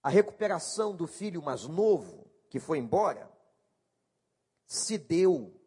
A 0.00 0.08
recuperação 0.08 0.94
do 0.94 1.08
filho 1.08 1.42
mais 1.42 1.64
novo, 1.64 2.30
que 2.48 2.60
foi 2.60 2.78
embora, 2.78 3.28
se 4.64 4.96
deu 4.98 5.60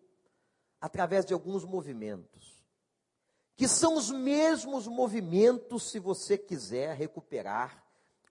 através 0.79 1.25
de 1.25 1.33
alguns 1.33 1.65
movimentos, 1.65 2.65
que 3.57 3.67
são 3.67 3.95
os 3.95 4.09
mesmos 4.09 4.87
movimentos, 4.87 5.89
se 5.89 5.99
você 5.99 6.37
quiser 6.37 6.95
recuperar 6.95 7.84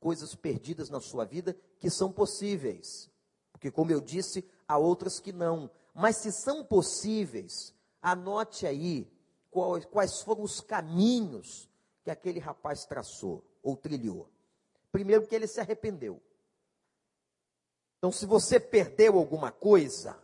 coisas 0.05 0.35
perdidas 0.35 0.91
na 0.91 1.01
sua 1.01 1.25
vida, 1.25 1.57
que 1.81 1.89
são 1.89 2.13
possíveis. 2.13 3.11
Porque, 3.51 3.71
como 3.71 3.91
eu 3.91 4.03
disse, 4.03 4.47
há 4.69 4.77
outras 4.77 5.19
que 5.19 5.33
não. 5.33 5.71
Mas 5.95 6.19
se 6.19 6.31
são 6.31 6.63
possíveis, 6.63 7.75
anote 8.03 8.67
aí 8.67 9.11
quais 9.91 10.21
foram 10.21 10.43
os 10.43 10.61
caminhos 10.61 11.71
que 12.03 12.11
aquele 12.11 12.39
rapaz 12.39 12.85
traçou 12.85 13.43
ou 13.63 13.79
trilhou. 13.79 14.29
Primeiro, 14.93 15.27
que 15.27 15.35
ele 15.35 15.47
se 15.47 15.59
arrependeu. 15.59 16.21
Então, 17.97 18.13
se 18.13 18.27
você 18.27 18.61
perdeu 18.61 19.17
alguma 19.17 19.51
coisa, 19.51 20.23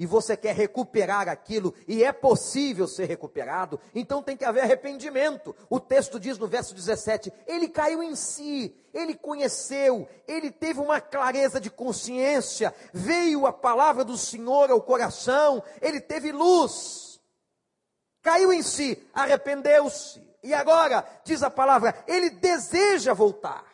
e 0.00 0.06
você 0.06 0.34
quer 0.34 0.54
recuperar 0.54 1.28
aquilo, 1.28 1.74
e 1.86 2.02
é 2.02 2.10
possível 2.10 2.88
ser 2.88 3.04
recuperado, 3.04 3.78
então 3.94 4.22
tem 4.22 4.34
que 4.34 4.46
haver 4.46 4.62
arrependimento. 4.62 5.54
O 5.68 5.78
texto 5.78 6.18
diz 6.18 6.38
no 6.38 6.46
verso 6.46 6.74
17: 6.74 7.30
ele 7.46 7.68
caiu 7.68 8.02
em 8.02 8.16
si, 8.16 8.74
ele 8.94 9.14
conheceu, 9.14 10.08
ele 10.26 10.50
teve 10.50 10.80
uma 10.80 11.02
clareza 11.02 11.60
de 11.60 11.68
consciência, 11.68 12.74
veio 12.94 13.46
a 13.46 13.52
palavra 13.52 14.02
do 14.02 14.16
Senhor 14.16 14.70
ao 14.70 14.80
coração, 14.80 15.62
ele 15.82 16.00
teve 16.00 16.32
luz, 16.32 17.20
caiu 18.22 18.54
em 18.54 18.62
si, 18.62 19.06
arrependeu-se, 19.12 20.22
e 20.42 20.54
agora, 20.54 21.06
diz 21.24 21.42
a 21.42 21.50
palavra, 21.50 21.94
ele 22.08 22.30
deseja 22.30 23.12
voltar. 23.12 23.69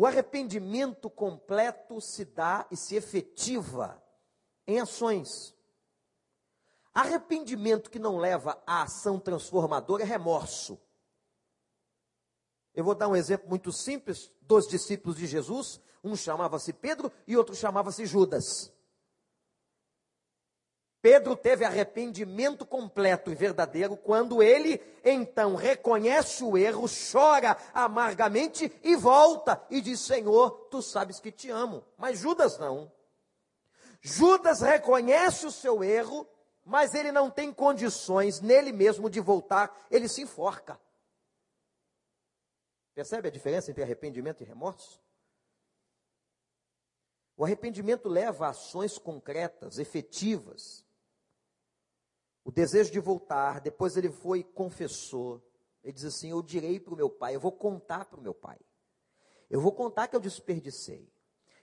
O 0.00 0.06
arrependimento 0.06 1.10
completo 1.10 2.00
se 2.00 2.24
dá 2.24 2.66
e 2.70 2.74
se 2.74 2.96
efetiva 2.96 4.02
em 4.66 4.80
ações. 4.80 5.54
Arrependimento 6.94 7.90
que 7.90 7.98
não 7.98 8.16
leva 8.16 8.62
à 8.66 8.84
ação 8.84 9.20
transformadora 9.20 10.02
é 10.02 10.06
remorso. 10.06 10.80
Eu 12.72 12.82
vou 12.82 12.94
dar 12.94 13.08
um 13.08 13.14
exemplo 13.14 13.46
muito 13.46 13.70
simples 13.72 14.32
dos 14.40 14.66
discípulos 14.66 15.18
de 15.18 15.26
Jesus. 15.26 15.78
Um 16.02 16.16
chamava-se 16.16 16.72
Pedro 16.72 17.12
e 17.26 17.36
outro 17.36 17.54
chamava-se 17.54 18.06
Judas. 18.06 18.72
Pedro 21.02 21.34
teve 21.34 21.64
arrependimento 21.64 22.66
completo 22.66 23.30
e 23.30 23.34
verdadeiro 23.34 23.96
quando 23.96 24.42
ele 24.42 24.80
então 25.02 25.54
reconhece 25.54 26.44
o 26.44 26.58
erro, 26.58 26.84
chora 27.10 27.56
amargamente 27.72 28.70
e 28.82 28.96
volta 28.96 29.64
e 29.70 29.80
diz: 29.80 30.00
Senhor, 30.00 30.50
tu 30.70 30.82
sabes 30.82 31.18
que 31.18 31.32
te 31.32 31.50
amo. 31.50 31.82
Mas 31.96 32.18
Judas 32.18 32.58
não. 32.58 32.92
Judas 34.02 34.60
reconhece 34.60 35.46
o 35.46 35.50
seu 35.50 35.82
erro, 35.82 36.28
mas 36.64 36.94
ele 36.94 37.10
não 37.10 37.30
tem 37.30 37.50
condições 37.50 38.40
nele 38.40 38.70
mesmo 38.70 39.08
de 39.08 39.20
voltar, 39.20 39.74
ele 39.90 40.08
se 40.08 40.20
enforca. 40.20 40.78
Percebe 42.94 43.28
a 43.28 43.30
diferença 43.30 43.70
entre 43.70 43.82
arrependimento 43.82 44.42
e 44.42 44.46
remorso? 44.46 45.00
O 47.36 47.44
arrependimento 47.44 48.06
leva 48.06 48.46
a 48.46 48.50
ações 48.50 48.98
concretas, 48.98 49.78
efetivas, 49.78 50.84
o 52.44 52.50
desejo 52.50 52.90
de 52.90 53.00
voltar, 53.00 53.60
depois 53.60 53.96
ele 53.96 54.10
foi 54.10 54.40
e 54.40 54.44
confessou. 54.44 55.42
Ele 55.82 55.92
diz 55.92 56.04
assim: 56.04 56.30
Eu 56.30 56.42
direi 56.42 56.80
para 56.80 56.94
o 56.94 56.96
meu 56.96 57.10
pai, 57.10 57.34
eu 57.34 57.40
vou 57.40 57.52
contar 57.52 58.06
para 58.06 58.18
o 58.18 58.22
meu 58.22 58.34
pai. 58.34 58.58
Eu 59.48 59.60
vou 59.60 59.72
contar 59.72 60.08
que 60.08 60.16
eu 60.16 60.20
desperdicei. 60.20 61.12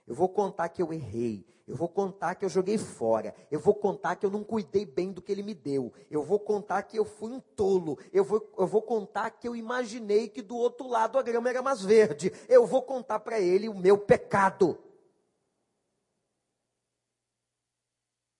Eu 0.06 0.14
vou 0.14 0.28
contar 0.28 0.68
que 0.68 0.82
eu 0.82 0.92
errei. 0.92 1.46
Eu 1.66 1.76
vou 1.76 1.88
contar 1.88 2.34
que 2.34 2.44
eu 2.44 2.48
joguei 2.48 2.78
fora. 2.78 3.34
Eu 3.50 3.60
vou 3.60 3.74
contar 3.74 4.16
que 4.16 4.24
eu 4.24 4.30
não 4.30 4.42
cuidei 4.42 4.86
bem 4.86 5.12
do 5.12 5.20
que 5.20 5.30
ele 5.30 5.42
me 5.42 5.52
deu. 5.52 5.92
Eu 6.10 6.22
vou 6.22 6.40
contar 6.40 6.82
que 6.82 6.98
eu 6.98 7.04
fui 7.04 7.30
um 7.30 7.40
tolo. 7.40 7.98
Eu 8.10 8.24
vou, 8.24 8.54
eu 8.58 8.66
vou 8.66 8.80
contar 8.80 9.30
que 9.30 9.46
eu 9.46 9.54
imaginei 9.54 10.28
que 10.28 10.40
do 10.40 10.56
outro 10.56 10.88
lado 10.88 11.18
a 11.18 11.22
grama 11.22 11.50
era 11.50 11.60
mais 11.60 11.82
verde. 11.82 12.32
Eu 12.48 12.66
vou 12.66 12.82
contar 12.82 13.20
para 13.20 13.38
ele 13.38 13.68
o 13.68 13.74
meu 13.74 13.98
pecado. 13.98 14.78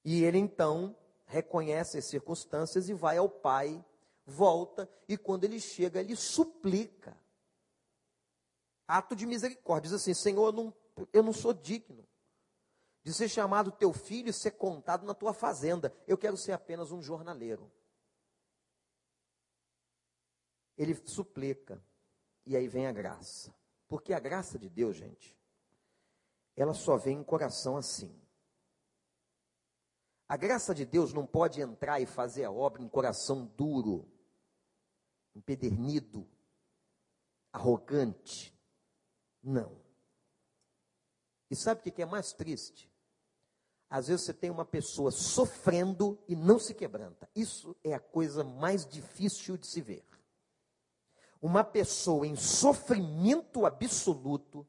E 0.02 0.24
ele 0.24 0.38
então 0.38 0.96
reconhece 1.28 1.98
as 1.98 2.06
circunstâncias 2.06 2.88
e 2.88 2.94
vai 2.94 3.18
ao 3.18 3.28
pai, 3.28 3.84
volta, 4.26 4.90
e 5.06 5.16
quando 5.16 5.44
ele 5.44 5.60
chega, 5.60 6.00
ele 6.00 6.16
suplica. 6.16 7.16
Ato 8.86 9.14
de 9.14 9.26
misericórdia. 9.26 9.90
Diz 9.90 10.00
assim: 10.00 10.14
Senhor, 10.14 10.46
eu 10.46 10.52
não, 10.52 10.74
eu 11.12 11.22
não 11.22 11.32
sou 11.32 11.52
digno 11.52 12.06
de 13.04 13.12
ser 13.12 13.28
chamado 13.28 13.70
teu 13.70 13.92
filho 13.92 14.30
e 14.30 14.32
ser 14.32 14.52
contado 14.52 15.06
na 15.06 15.14
tua 15.14 15.32
fazenda. 15.32 15.94
Eu 16.06 16.18
quero 16.18 16.36
ser 16.36 16.52
apenas 16.52 16.90
um 16.90 17.02
jornaleiro. 17.02 17.70
Ele 20.76 20.94
suplica, 21.06 21.82
e 22.46 22.56
aí 22.56 22.66
vem 22.68 22.86
a 22.86 22.92
graça. 22.92 23.54
Porque 23.86 24.12
a 24.12 24.20
graça 24.20 24.58
de 24.58 24.68
Deus, 24.68 24.96
gente, 24.96 25.36
ela 26.56 26.72
só 26.72 26.96
vem 26.96 27.18
em 27.18 27.24
coração 27.24 27.76
assim. 27.76 28.14
A 30.28 30.36
graça 30.36 30.74
de 30.74 30.84
Deus 30.84 31.14
não 31.14 31.26
pode 31.26 31.60
entrar 31.60 32.00
e 32.00 32.06
fazer 32.06 32.44
a 32.44 32.50
obra 32.50 32.82
em 32.82 32.88
coração 32.88 33.46
duro, 33.56 34.06
empedernido, 35.34 36.28
arrogante. 37.50 38.54
Não. 39.42 39.80
E 41.50 41.56
sabe 41.56 41.80
o 41.80 41.92
que 41.92 42.02
é 42.02 42.06
mais 42.06 42.32
triste? 42.32 42.92
Às 43.88 44.08
vezes 44.08 44.26
você 44.26 44.34
tem 44.34 44.50
uma 44.50 44.66
pessoa 44.66 45.10
sofrendo 45.10 46.18
e 46.28 46.36
não 46.36 46.58
se 46.58 46.74
quebranta. 46.74 47.26
Isso 47.34 47.74
é 47.82 47.94
a 47.94 48.00
coisa 48.00 48.44
mais 48.44 48.86
difícil 48.86 49.56
de 49.56 49.66
se 49.66 49.80
ver. 49.80 50.04
Uma 51.40 51.64
pessoa 51.64 52.26
em 52.26 52.36
sofrimento 52.36 53.64
absoluto, 53.64 54.66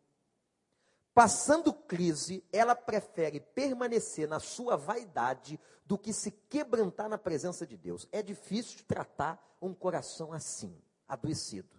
Passando 1.20 1.74
crise, 1.74 2.42
ela 2.50 2.74
prefere 2.74 3.42
permanecer 3.42 4.26
na 4.26 4.40
sua 4.40 4.78
vaidade 4.78 5.60
do 5.86 5.98
que 5.98 6.14
se 6.14 6.32
quebrantar 6.32 7.10
na 7.10 7.18
presença 7.18 7.68
de 7.68 7.76
Deus. 7.76 8.08
É 8.10 8.24
difícil 8.24 8.86
tratar 8.88 9.58
um 9.62 9.74
coração 9.74 10.32
assim, 10.32 10.82
adoecido. 11.06 11.78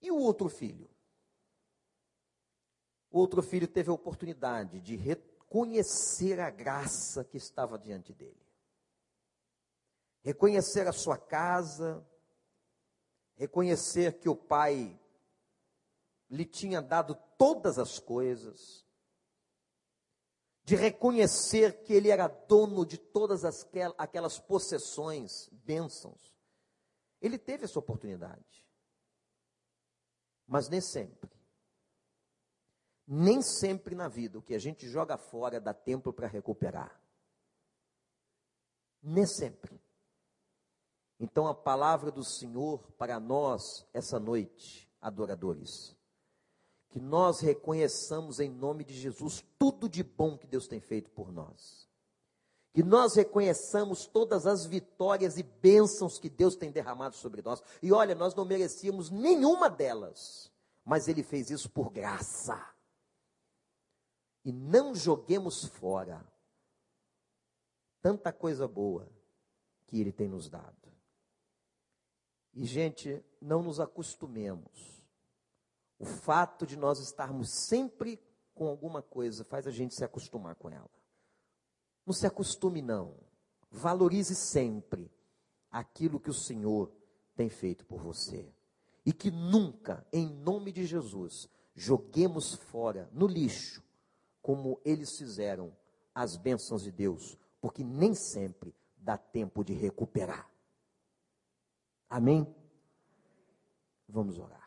E 0.00 0.12
o 0.12 0.16
outro 0.16 0.48
filho? 0.48 0.88
O 3.10 3.18
outro 3.18 3.42
filho 3.42 3.66
teve 3.66 3.90
a 3.90 3.94
oportunidade 3.94 4.78
de 4.78 4.94
reconhecer 4.94 6.38
a 6.38 6.50
graça 6.50 7.24
que 7.24 7.36
estava 7.36 7.76
diante 7.76 8.14
dele. 8.14 8.46
Reconhecer 10.22 10.86
a 10.86 10.92
sua 10.92 11.18
casa, 11.18 12.00
reconhecer 13.34 14.20
que 14.20 14.28
o 14.28 14.36
pai 14.36 14.96
lhe 16.30 16.44
tinha 16.44 16.82
dado 16.82 17.14
todas 17.36 17.78
as 17.78 17.98
coisas, 17.98 18.86
de 20.64 20.76
reconhecer 20.76 21.82
que 21.82 21.94
ele 21.94 22.10
era 22.10 22.28
dono 22.28 22.84
de 22.84 22.98
todas 22.98 23.44
as, 23.44 23.66
aquelas 23.96 24.38
possessões, 24.38 25.48
bênçãos. 25.50 26.36
Ele 27.22 27.38
teve 27.38 27.64
essa 27.64 27.78
oportunidade. 27.78 28.66
Mas 30.46 30.68
nem 30.68 30.80
sempre 30.80 31.30
Nem 33.06 33.40
sempre 33.40 33.94
na 33.94 34.08
vida 34.08 34.38
o 34.38 34.42
que 34.42 34.54
a 34.54 34.58
gente 34.58 34.86
joga 34.86 35.16
fora 35.16 35.58
dá 35.58 35.72
tempo 35.72 36.12
para 36.12 36.26
recuperar. 36.26 37.02
Nem 39.02 39.26
sempre. 39.26 39.80
Então 41.18 41.46
a 41.46 41.54
palavra 41.54 42.10
do 42.12 42.22
Senhor 42.22 42.92
para 42.92 43.18
nós 43.18 43.86
essa 43.94 44.20
noite, 44.20 44.92
adoradores, 45.00 45.96
que 46.90 47.00
nós 47.00 47.40
reconheçamos 47.40 48.40
em 48.40 48.48
nome 48.50 48.84
de 48.84 48.94
Jesus 48.94 49.44
tudo 49.58 49.88
de 49.88 50.02
bom 50.02 50.38
que 50.38 50.46
Deus 50.46 50.66
tem 50.66 50.80
feito 50.80 51.10
por 51.10 51.30
nós. 51.30 51.88
Que 52.72 52.82
nós 52.82 53.14
reconheçamos 53.14 54.06
todas 54.06 54.46
as 54.46 54.64
vitórias 54.64 55.36
e 55.36 55.42
bênçãos 55.42 56.18
que 56.18 56.28
Deus 56.28 56.54
tem 56.54 56.70
derramado 56.70 57.16
sobre 57.16 57.42
nós. 57.42 57.62
E 57.82 57.92
olha, 57.92 58.14
nós 58.14 58.34
não 58.34 58.44
merecíamos 58.44 59.10
nenhuma 59.10 59.68
delas, 59.68 60.50
mas 60.84 61.08
Ele 61.08 61.22
fez 61.22 61.50
isso 61.50 61.68
por 61.68 61.90
graça 61.90 62.58
e 64.48 64.52
não 64.52 64.94
joguemos 64.94 65.64
fora 65.64 66.24
tanta 68.00 68.32
coisa 68.32 68.66
boa 68.66 69.06
que 69.86 70.00
Ele 70.00 70.12
tem 70.12 70.26
nos 70.26 70.48
dado. 70.48 70.90
E, 72.54 72.64
gente, 72.64 73.22
não 73.40 73.62
nos 73.62 73.78
acostumemos. 73.78 74.97
O 75.98 76.04
fato 76.04 76.66
de 76.66 76.76
nós 76.76 77.00
estarmos 77.00 77.50
sempre 77.50 78.20
com 78.54 78.66
alguma 78.66 79.02
coisa 79.02 79.44
faz 79.44 79.66
a 79.66 79.70
gente 79.70 79.94
se 79.94 80.04
acostumar 80.04 80.54
com 80.54 80.70
ela. 80.70 80.90
Não 82.06 82.12
se 82.12 82.26
acostume, 82.26 82.80
não. 82.80 83.14
Valorize 83.70 84.34
sempre 84.34 85.10
aquilo 85.70 86.20
que 86.20 86.30
o 86.30 86.34
Senhor 86.34 86.90
tem 87.36 87.48
feito 87.48 87.84
por 87.84 88.00
você. 88.00 88.52
E 89.04 89.12
que 89.12 89.30
nunca, 89.30 90.06
em 90.12 90.28
nome 90.28 90.72
de 90.72 90.86
Jesus, 90.86 91.48
joguemos 91.74 92.54
fora, 92.54 93.08
no 93.12 93.26
lixo, 93.26 93.82
como 94.42 94.80
eles 94.84 95.16
fizeram 95.16 95.76
as 96.14 96.36
bênçãos 96.36 96.82
de 96.82 96.90
Deus, 96.90 97.38
porque 97.60 97.84
nem 97.84 98.14
sempre 98.14 98.74
dá 98.96 99.16
tempo 99.16 99.62
de 99.62 99.72
recuperar. 99.72 100.50
Amém? 102.08 102.46
Vamos 104.08 104.38
orar. 104.38 104.57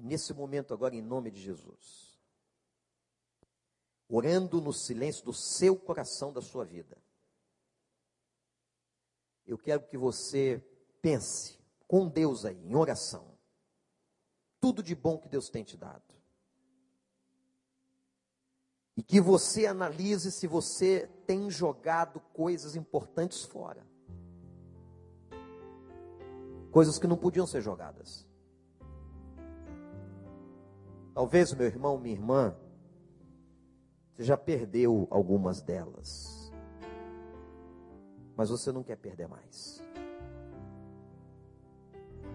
E 0.00 0.02
nesse 0.02 0.32
momento, 0.32 0.72
agora, 0.72 0.96
em 0.96 1.02
nome 1.02 1.30
de 1.30 1.38
Jesus, 1.38 2.18
orando 4.08 4.58
no 4.58 4.72
silêncio 4.72 5.22
do 5.26 5.34
seu 5.34 5.76
coração, 5.76 6.32
da 6.32 6.40
sua 6.40 6.64
vida, 6.64 6.96
eu 9.46 9.58
quero 9.58 9.86
que 9.86 9.98
você 9.98 10.64
pense 11.02 11.58
com 11.86 12.08
Deus 12.08 12.46
aí, 12.46 12.56
em 12.66 12.74
oração, 12.74 13.36
tudo 14.58 14.82
de 14.82 14.94
bom 14.94 15.18
que 15.18 15.28
Deus 15.28 15.50
tem 15.50 15.62
te 15.62 15.76
dado 15.76 16.14
e 18.96 19.02
que 19.02 19.20
você 19.20 19.66
analise 19.66 20.32
se 20.32 20.46
você 20.46 21.10
tem 21.26 21.50
jogado 21.50 22.20
coisas 22.32 22.74
importantes 22.74 23.42
fora. 23.44 23.86
Coisas 26.70 26.98
que 26.98 27.06
não 27.06 27.18
podiam 27.18 27.46
ser 27.46 27.60
jogadas. 27.60 28.29
Talvez, 31.14 31.52
meu 31.54 31.66
irmão, 31.66 31.98
minha 31.98 32.14
irmã, 32.14 32.56
você 34.14 34.24
já 34.24 34.36
perdeu 34.36 35.06
algumas 35.10 35.62
delas. 35.62 36.52
Mas 38.36 38.50
você 38.50 38.72
não 38.72 38.82
quer 38.82 38.96
perder 38.96 39.28
mais. 39.28 39.82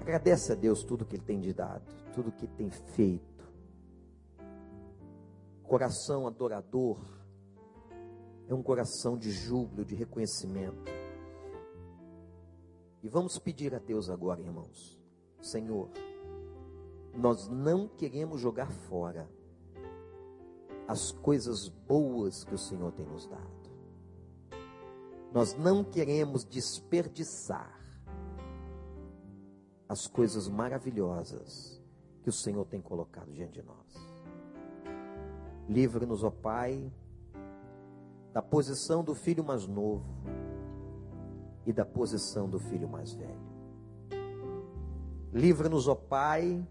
Agradece 0.02 0.52
a 0.52 0.56
Deus 0.56 0.84
tudo 0.84 1.06
que 1.06 1.16
Ele 1.16 1.24
tem 1.24 1.42
te 1.42 1.54
dado, 1.54 1.92
tudo 2.14 2.32
que 2.32 2.48
tem 2.48 2.70
feito 2.70 3.36
Coração 5.68 6.28
adorador 6.28 7.04
é 8.48 8.54
um 8.54 8.62
coração 8.62 9.18
de 9.18 9.32
júbilo, 9.32 9.84
de 9.84 9.96
reconhecimento. 9.96 10.92
E 13.02 13.10
vamos 13.10 13.40
pedir 13.40 13.74
a 13.74 13.80
Deus 13.80 14.10
agora, 14.10 14.42
irmãos. 14.42 15.00
Senhor, 15.42 15.90
nós 17.16 17.48
não 17.48 17.88
queremos 17.88 18.42
jogar 18.42 18.70
fora 18.72 19.30
as 20.88 21.12
coisas 21.12 21.68
boas 21.68 22.44
que 22.44 22.54
o 22.54 22.58
Senhor 22.58 22.92
tem 22.92 23.06
nos 23.06 23.26
dado. 23.26 23.66
Nós 25.34 25.54
não 25.54 25.84
queremos 25.84 26.46
desperdiçar 26.46 27.80
as 29.88 30.08
coisas 30.08 30.48
maravilhosas 30.48 31.82
que 32.22 32.30
o 32.30 32.34
Senhor 32.34 32.66
tem 32.66 32.82
colocado 32.82 33.32
diante 33.32 33.62
de 33.62 33.64
nós. 33.64 33.76
Livra-nos, 35.68 36.24
ó 36.24 36.30
Pai, 36.30 36.92
da 38.34 38.42
posição 38.42 39.04
do 39.04 39.16
filho 39.16 39.44
mais 39.44 39.68
novo 39.68 40.06
e 41.66 41.74
da 41.74 41.86
posição 41.86 42.50
do 42.50 42.60
filho 42.60 42.88
mais 42.88 43.14
velho. 43.14 43.56
Livra-nos, 45.34 45.88
ó 45.88 45.96
Pai, 45.96 46.66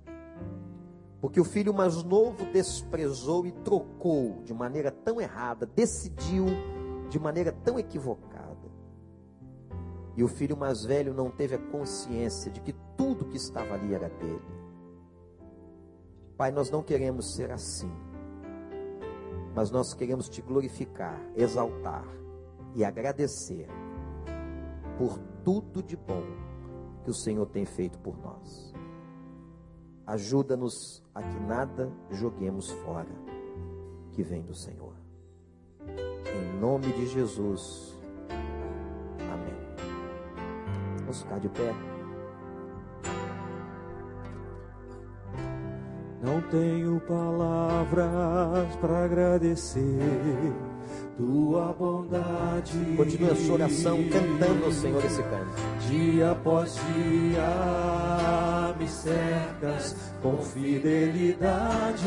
porque 1.20 1.40
o 1.40 1.44
filho 1.44 1.72
mais 1.72 2.02
novo 2.02 2.44
desprezou 2.52 3.46
e 3.46 3.52
trocou 3.52 4.42
de 4.44 4.52
maneira 4.52 4.90
tão 4.90 5.20
errada, 5.20 5.66
decidiu 5.66 6.46
de 7.08 7.18
maneira 7.18 7.52
tão 7.52 7.78
equivocada. 7.78 8.44
E 10.16 10.22
o 10.22 10.28
filho 10.28 10.56
mais 10.56 10.84
velho 10.84 11.14
não 11.14 11.30
teve 11.30 11.54
a 11.54 11.58
consciência 11.58 12.50
de 12.50 12.60
que 12.60 12.74
tudo 12.96 13.24
que 13.24 13.36
estava 13.36 13.74
ali 13.74 13.94
era 13.94 14.08
dele. 14.08 14.42
Pai, 16.36 16.50
nós 16.52 16.70
não 16.70 16.82
queremos 16.82 17.34
ser 17.34 17.50
assim 17.50 17.90
mas 19.54 19.70
nós 19.70 19.94
queremos 19.94 20.28
te 20.28 20.42
glorificar, 20.42 21.20
exaltar 21.36 22.04
e 22.74 22.84
agradecer 22.84 23.68
por 24.98 25.18
tudo 25.44 25.82
de 25.82 25.96
bom 25.96 26.24
que 27.04 27.10
o 27.10 27.14
Senhor 27.14 27.46
tem 27.46 27.64
feito 27.64 27.98
por 27.98 28.18
nós. 28.18 28.74
Ajuda-nos 30.06 31.02
a 31.14 31.22
que 31.22 31.40
nada 31.40 31.90
joguemos 32.10 32.70
fora 32.70 33.08
que 34.12 34.22
vem 34.22 34.42
do 34.42 34.54
Senhor. 34.54 34.94
Em 35.86 36.60
nome 36.60 36.92
de 36.92 37.06
Jesus. 37.06 37.98
Amém. 39.32 39.54
Vamos 41.00 41.22
ficar 41.22 41.38
de 41.40 41.48
pé. 41.48 41.74
Não 46.22 46.40
tenho 46.50 47.00
palavras 47.00 48.76
para 48.80 49.04
agradecer 49.04 49.82
tua 51.16 51.72
bondade. 51.72 52.96
Continue 52.96 53.30
a 53.30 53.36
sua 53.36 53.54
oração 53.54 53.98
cantando 54.08 54.64
ao 54.64 54.72
Senhor 54.72 55.04
esse 55.04 55.22
canto. 55.22 55.52
Dia 55.88 56.32
após 56.32 56.74
dia 56.74 57.42
me 58.84 58.88
cercas 58.88 59.96
com 60.22 60.36
fidelidade. 60.38 62.04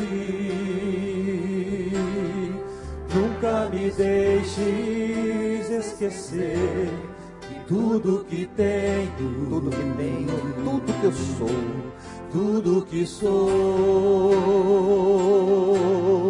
Nunca 3.14 3.70
me 3.70 3.90
deixes 3.90 5.70
esquecer 5.70 6.90
que 7.42 7.56
tudo 7.68 8.26
que 8.26 8.46
tenho, 8.56 9.12
tudo 9.50 9.70
que 9.72 9.94
tenho, 9.98 10.54
tudo 10.64 10.94
que 11.02 11.06
eu 11.06 11.12
sou 11.12 11.88
tudo 12.30 12.86
que 12.86 13.06
sou, 13.06 13.48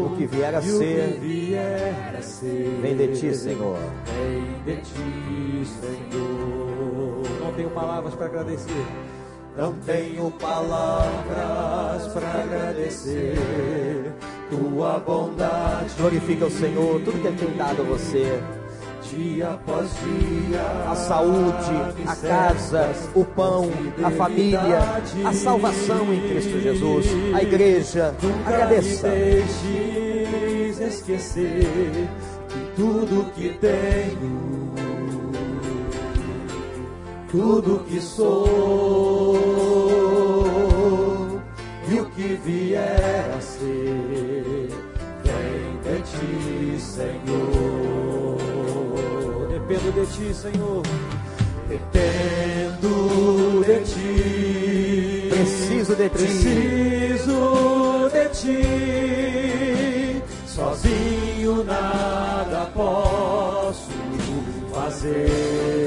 o 0.05 0.15
que 0.15 0.27
vier 0.27 0.53
a, 0.53 0.61
ser, 0.61 1.19
vier 1.19 2.15
a 2.15 2.21
ser, 2.21 2.79
vem 2.81 2.95
de 2.95 3.07
ti, 3.19 3.35
Senhor. 3.35 3.79
Vem 4.05 4.61
de 4.63 4.81
ti, 4.83 5.65
Senhor. 5.65 7.23
Não 7.43 7.51
tenho 7.53 7.71
palavras 7.71 8.13
para 8.13 8.27
agradecer. 8.27 8.85
Não 9.57 9.73
tenho 9.85 10.29
palavras 10.31 12.07
para 12.13 12.43
agradecer 12.43 14.13
tua 14.51 14.99
bondade. 14.99 15.95
Glorifica 15.97 16.45
o 16.45 16.51
Senhor, 16.51 17.01
tudo 17.01 17.19
que 17.19 17.27
Ele 17.27 17.37
tem 17.37 17.57
dado 17.57 17.81
a 17.81 17.85
você 17.85 18.39
dia 19.09 19.49
após 19.49 19.89
dia. 20.03 20.61
A 20.91 20.95
saúde, 20.95 22.05
a 22.05 22.15
casa, 22.15 22.91
o 23.15 23.25
pão, 23.25 23.69
a 24.03 24.11
família, 24.11 24.79
a 25.25 25.33
salvação 25.33 26.13
em 26.13 26.21
Cristo 26.29 26.59
Jesus, 26.59 27.07
a 27.33 27.41
igreja. 27.41 28.13
Nunca 28.21 28.49
Agradeça. 28.49 29.07
Esquecer 30.87 32.07
que 32.47 32.75
tudo 32.75 33.31
que 33.33 33.49
tenho, 33.59 34.73
tudo 37.31 37.83
que 37.87 37.99
sou 38.01 39.35
e 41.89 41.99
o 41.99 42.05
que 42.11 42.39
vier 42.43 43.31
a 43.37 43.41
ser, 43.41 44.69
vem 45.23 45.77
de 45.83 46.01
ti, 46.03 46.79
Senhor. 46.79 48.37
Dependo 49.49 49.91
de 49.93 50.05
ti, 50.07 50.33
Senhor. 50.33 50.83
Dependo 51.69 53.63
de 53.65 53.79
ti. 53.81 55.29
Preciso 55.29 55.95
de 55.95 56.09
ti. 56.09 56.17
Preciso 56.17 57.77
ti. 58.41 60.21
Sozinho 60.45 61.63
nada 61.63 62.69
posso 62.73 63.89
fazer. 64.73 65.86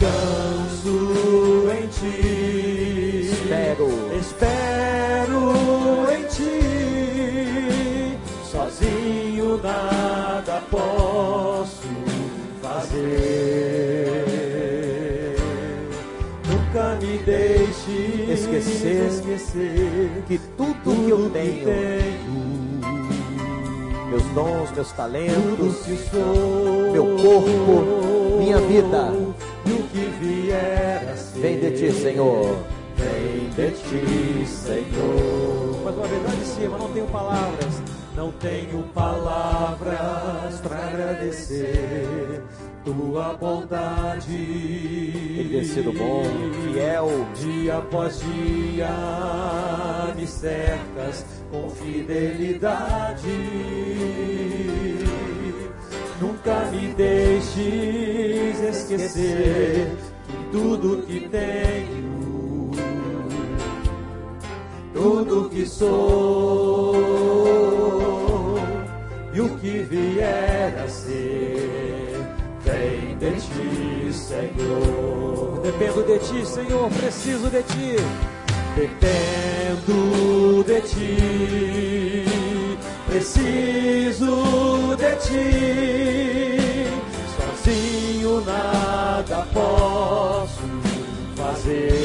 Descanso 0.00 1.68
em 1.70 1.86
ti. 1.88 3.28
Espero. 3.30 3.86
Espero 4.18 5.52
em 6.10 6.24
ti. 6.24 6.56
Sozinho 8.50 9.60
nada 9.62 10.62
posso 10.70 11.86
fazer. 12.62 14.20
Nunca 16.48 16.96
me 17.02 17.18
deixe 17.18 18.26
Esquecer 18.32 19.06
esquecer 19.06 20.22
que 20.26 20.38
tudo 20.56 21.04
que 21.04 21.10
eu 21.10 21.28
tenho, 21.30 21.66
meus 24.08 24.22
dons, 24.34 24.70
meus 24.72 24.92
tudo 24.92 24.92
talentos, 24.92 25.84
sou, 26.10 26.92
meu 26.92 27.16
corpo, 27.16 28.38
minha 28.38 28.58
vida, 28.58 29.12
que 29.92 29.98
vier 30.20 31.08
a 31.12 31.16
ser, 31.16 31.40
vem 31.40 31.60
de 31.60 31.70
ti, 31.72 31.92
Senhor. 31.92 32.58
Vem 32.96 33.48
de 33.50 33.70
ti, 33.76 34.46
Senhor. 34.46 35.80
Mas 35.84 35.94
uma 35.94 36.06
vez 36.06 36.22
lá 36.22 36.30
de 36.30 36.44
cima, 36.44 36.78
não 36.78 36.92
tenho 36.92 37.06
palavras, 37.06 37.82
não 38.14 38.32
tenho 38.32 38.82
palavras 38.94 40.60
para 40.62 40.76
agradecer 40.88 42.42
tua 42.84 43.34
bondade. 43.34 44.26
Tem 45.36 45.48
ter 45.48 45.64
sido 45.64 45.92
bom, 45.92 46.22
fiel, 46.72 47.08
Dia 47.34 47.78
após 47.78 48.20
dia 48.20 48.88
me 50.16 50.26
cercas 50.26 51.24
com 51.50 51.68
fidelidade. 51.70 53.28
Nunca 56.42 56.64
me 56.70 56.94
deixes 56.94 57.58
esquecer 58.60 59.88
que 60.26 60.32
tudo 60.50 61.02
que 61.02 61.28
tenho, 61.28 62.70
tudo 64.94 65.50
que 65.50 65.66
sou 65.66 66.96
e 69.34 69.40
o 69.42 69.50
que 69.58 69.82
vier 69.82 70.82
a 70.82 70.88
ser, 70.88 72.16
vem 72.64 73.18
de 73.18 73.32
ti, 73.32 74.10
Senhor. 74.10 75.60
Dependo 75.62 76.02
de 76.04 76.18
ti, 76.20 76.46
Senhor, 76.46 76.88
preciso 76.90 77.50
de 77.50 77.62
ti. 77.64 77.96
Dependo 78.76 80.64
de 80.64 80.80
ti, 80.80 82.29
preciso 83.20 84.96
de 84.96 85.12
ti. 85.16 86.86
Sozinho 87.36 88.40
nada 88.40 89.46
posso 89.52 90.62
fazer. 91.36 91.99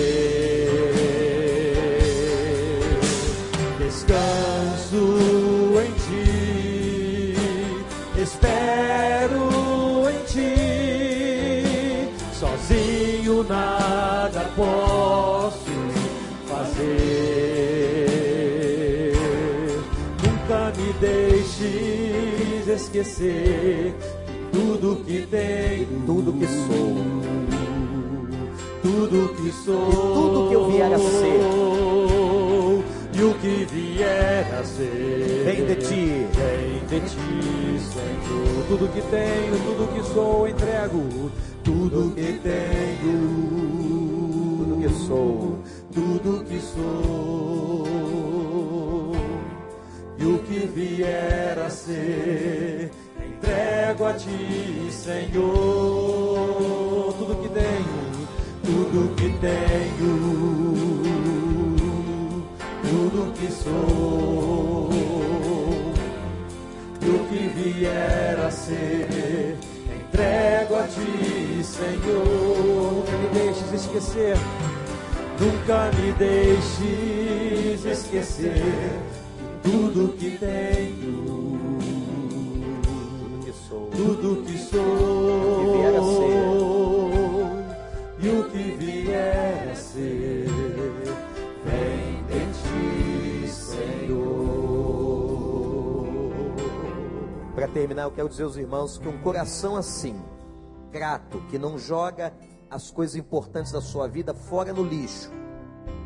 Esquecer 23.00 23.93
tudo 24.52 25.04
que 25.06 25.28
tenho, 25.28 25.88
tudo 26.06 26.32
que 26.34 26.48
sou, 26.48 26.96
tudo 28.82 29.36
que 29.36 29.52
sou, 29.52 29.91
tudo 29.91 30.50
que 30.50 30.54
eu 30.54 30.72
vier 30.72 30.93
a 30.93 30.98
ser. 30.98 31.41
e 33.14 33.24
o 33.24 33.34
que 33.36 33.66
vier 33.66 34.56
a 34.58 34.64
ser, 34.64 35.43
vem 35.43 35.66
de 35.66 35.76
ti. 35.76 36.28
vem 36.36 36.88
de 36.88 37.00
ti, 37.06 37.80
Senhor. 37.80 38.66
Tudo 38.70 38.88
que 38.93 39.02
tenho, 39.02 39.58
tudo 39.66 39.93
que 39.93 40.14
sou, 40.14 40.48
entrego, 40.48 41.32
tudo 41.64 42.16
que 42.16 42.39
tenho, 42.41 43.20
Tudo 44.58 44.78
que 44.82 44.89
sou, 45.06 45.60
tudo 45.93 46.43
que 46.46 46.60
sou 46.62 48.24
e 50.26 50.28
o 50.28 50.39
que 50.39 50.65
vier 50.73 51.59
a 51.59 51.69
ser, 51.69 52.89
entrego 53.23 54.05
a 54.05 54.13
ti, 54.13 54.89
Senhor. 54.89 55.43
Tudo 57.13 57.36
que 57.43 57.49
tenho, 57.49 58.28
tudo 58.63 59.15
que 59.15 59.30
tenho, 59.38 60.15
tudo 62.82 63.34
que 63.34 63.51
sou 63.51 64.89
e 67.01 67.07
o 67.07 67.19
que 67.30 67.47
vier 67.49 68.39
a 68.39 68.49
ser, 68.49 69.59
entrego 69.95 70.76
a 70.76 70.88
ti, 70.88 71.63
Senhor. 71.63 72.26
Nunca 73.05 73.11
me 73.17 73.28
deixes 73.30 73.73
esquecer, 73.73 74.38
nunca 75.39 75.91
me 75.95 76.11
deixes 76.13 77.86
esquecer 77.86 79.03
que 79.11 79.14
tudo 79.66 80.13
que 80.13 80.38
tenho, 80.38 81.26
tudo 83.26 83.43
que 83.43 83.51
sou, 83.51 83.88
tudo 83.88 84.43
que 84.45 84.57
sou 84.59 85.82
a 85.82 86.05
e 88.20 88.30
o 88.30 88.49
que 88.51 88.72
vier 88.78 89.70
a 89.72 89.76
ser, 89.76 90.45
vem 91.66 92.24
de 92.28 92.45
ti, 92.61 93.47
Senhor. 93.51 94.45
Para 97.55 97.68
terminar, 97.68 98.03
eu 98.03 98.11
quero 98.11 98.30
dizer 98.30 98.43
aos 98.43 98.57
irmãos 98.57 98.99
que 98.99 99.07
um 99.07 99.18
coração 99.18 99.76
assim, 99.76 100.16
grato, 100.91 101.41
que 101.49 101.57
não 101.57 101.80
joga 101.80 102.32
as 102.70 102.91
coisas 102.91 103.16
importantes 103.16 103.72
da 103.72 103.82
sua 103.82 104.07
vida 104.07 104.36
fora 104.36 104.72
no 104.72 104.84
lixo, 104.84 105.32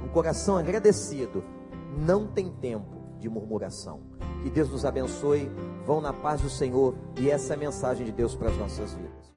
um 0.02 0.08
coração 0.08 0.56
agradecido, 0.56 1.44
não 1.98 2.26
tem 2.26 2.50
tempo 2.50 2.99
de 3.20 3.30
murmuração. 3.30 4.02
Que 4.42 4.50
Deus 4.50 4.70
nos 4.70 4.86
abençoe, 4.86 5.52
vão 5.86 6.00
na 6.02 6.14
paz 6.14 6.42
do 6.42 6.50
Senhor 6.50 6.96
e 7.20 7.30
essa 7.30 7.54
é 7.54 7.56
a 7.56 7.60
mensagem 7.60 8.06
de 8.06 8.12
Deus 8.12 8.36
para 8.36 8.50
as 8.50 8.58
nossas 8.58 8.94
vidas. 8.94 9.19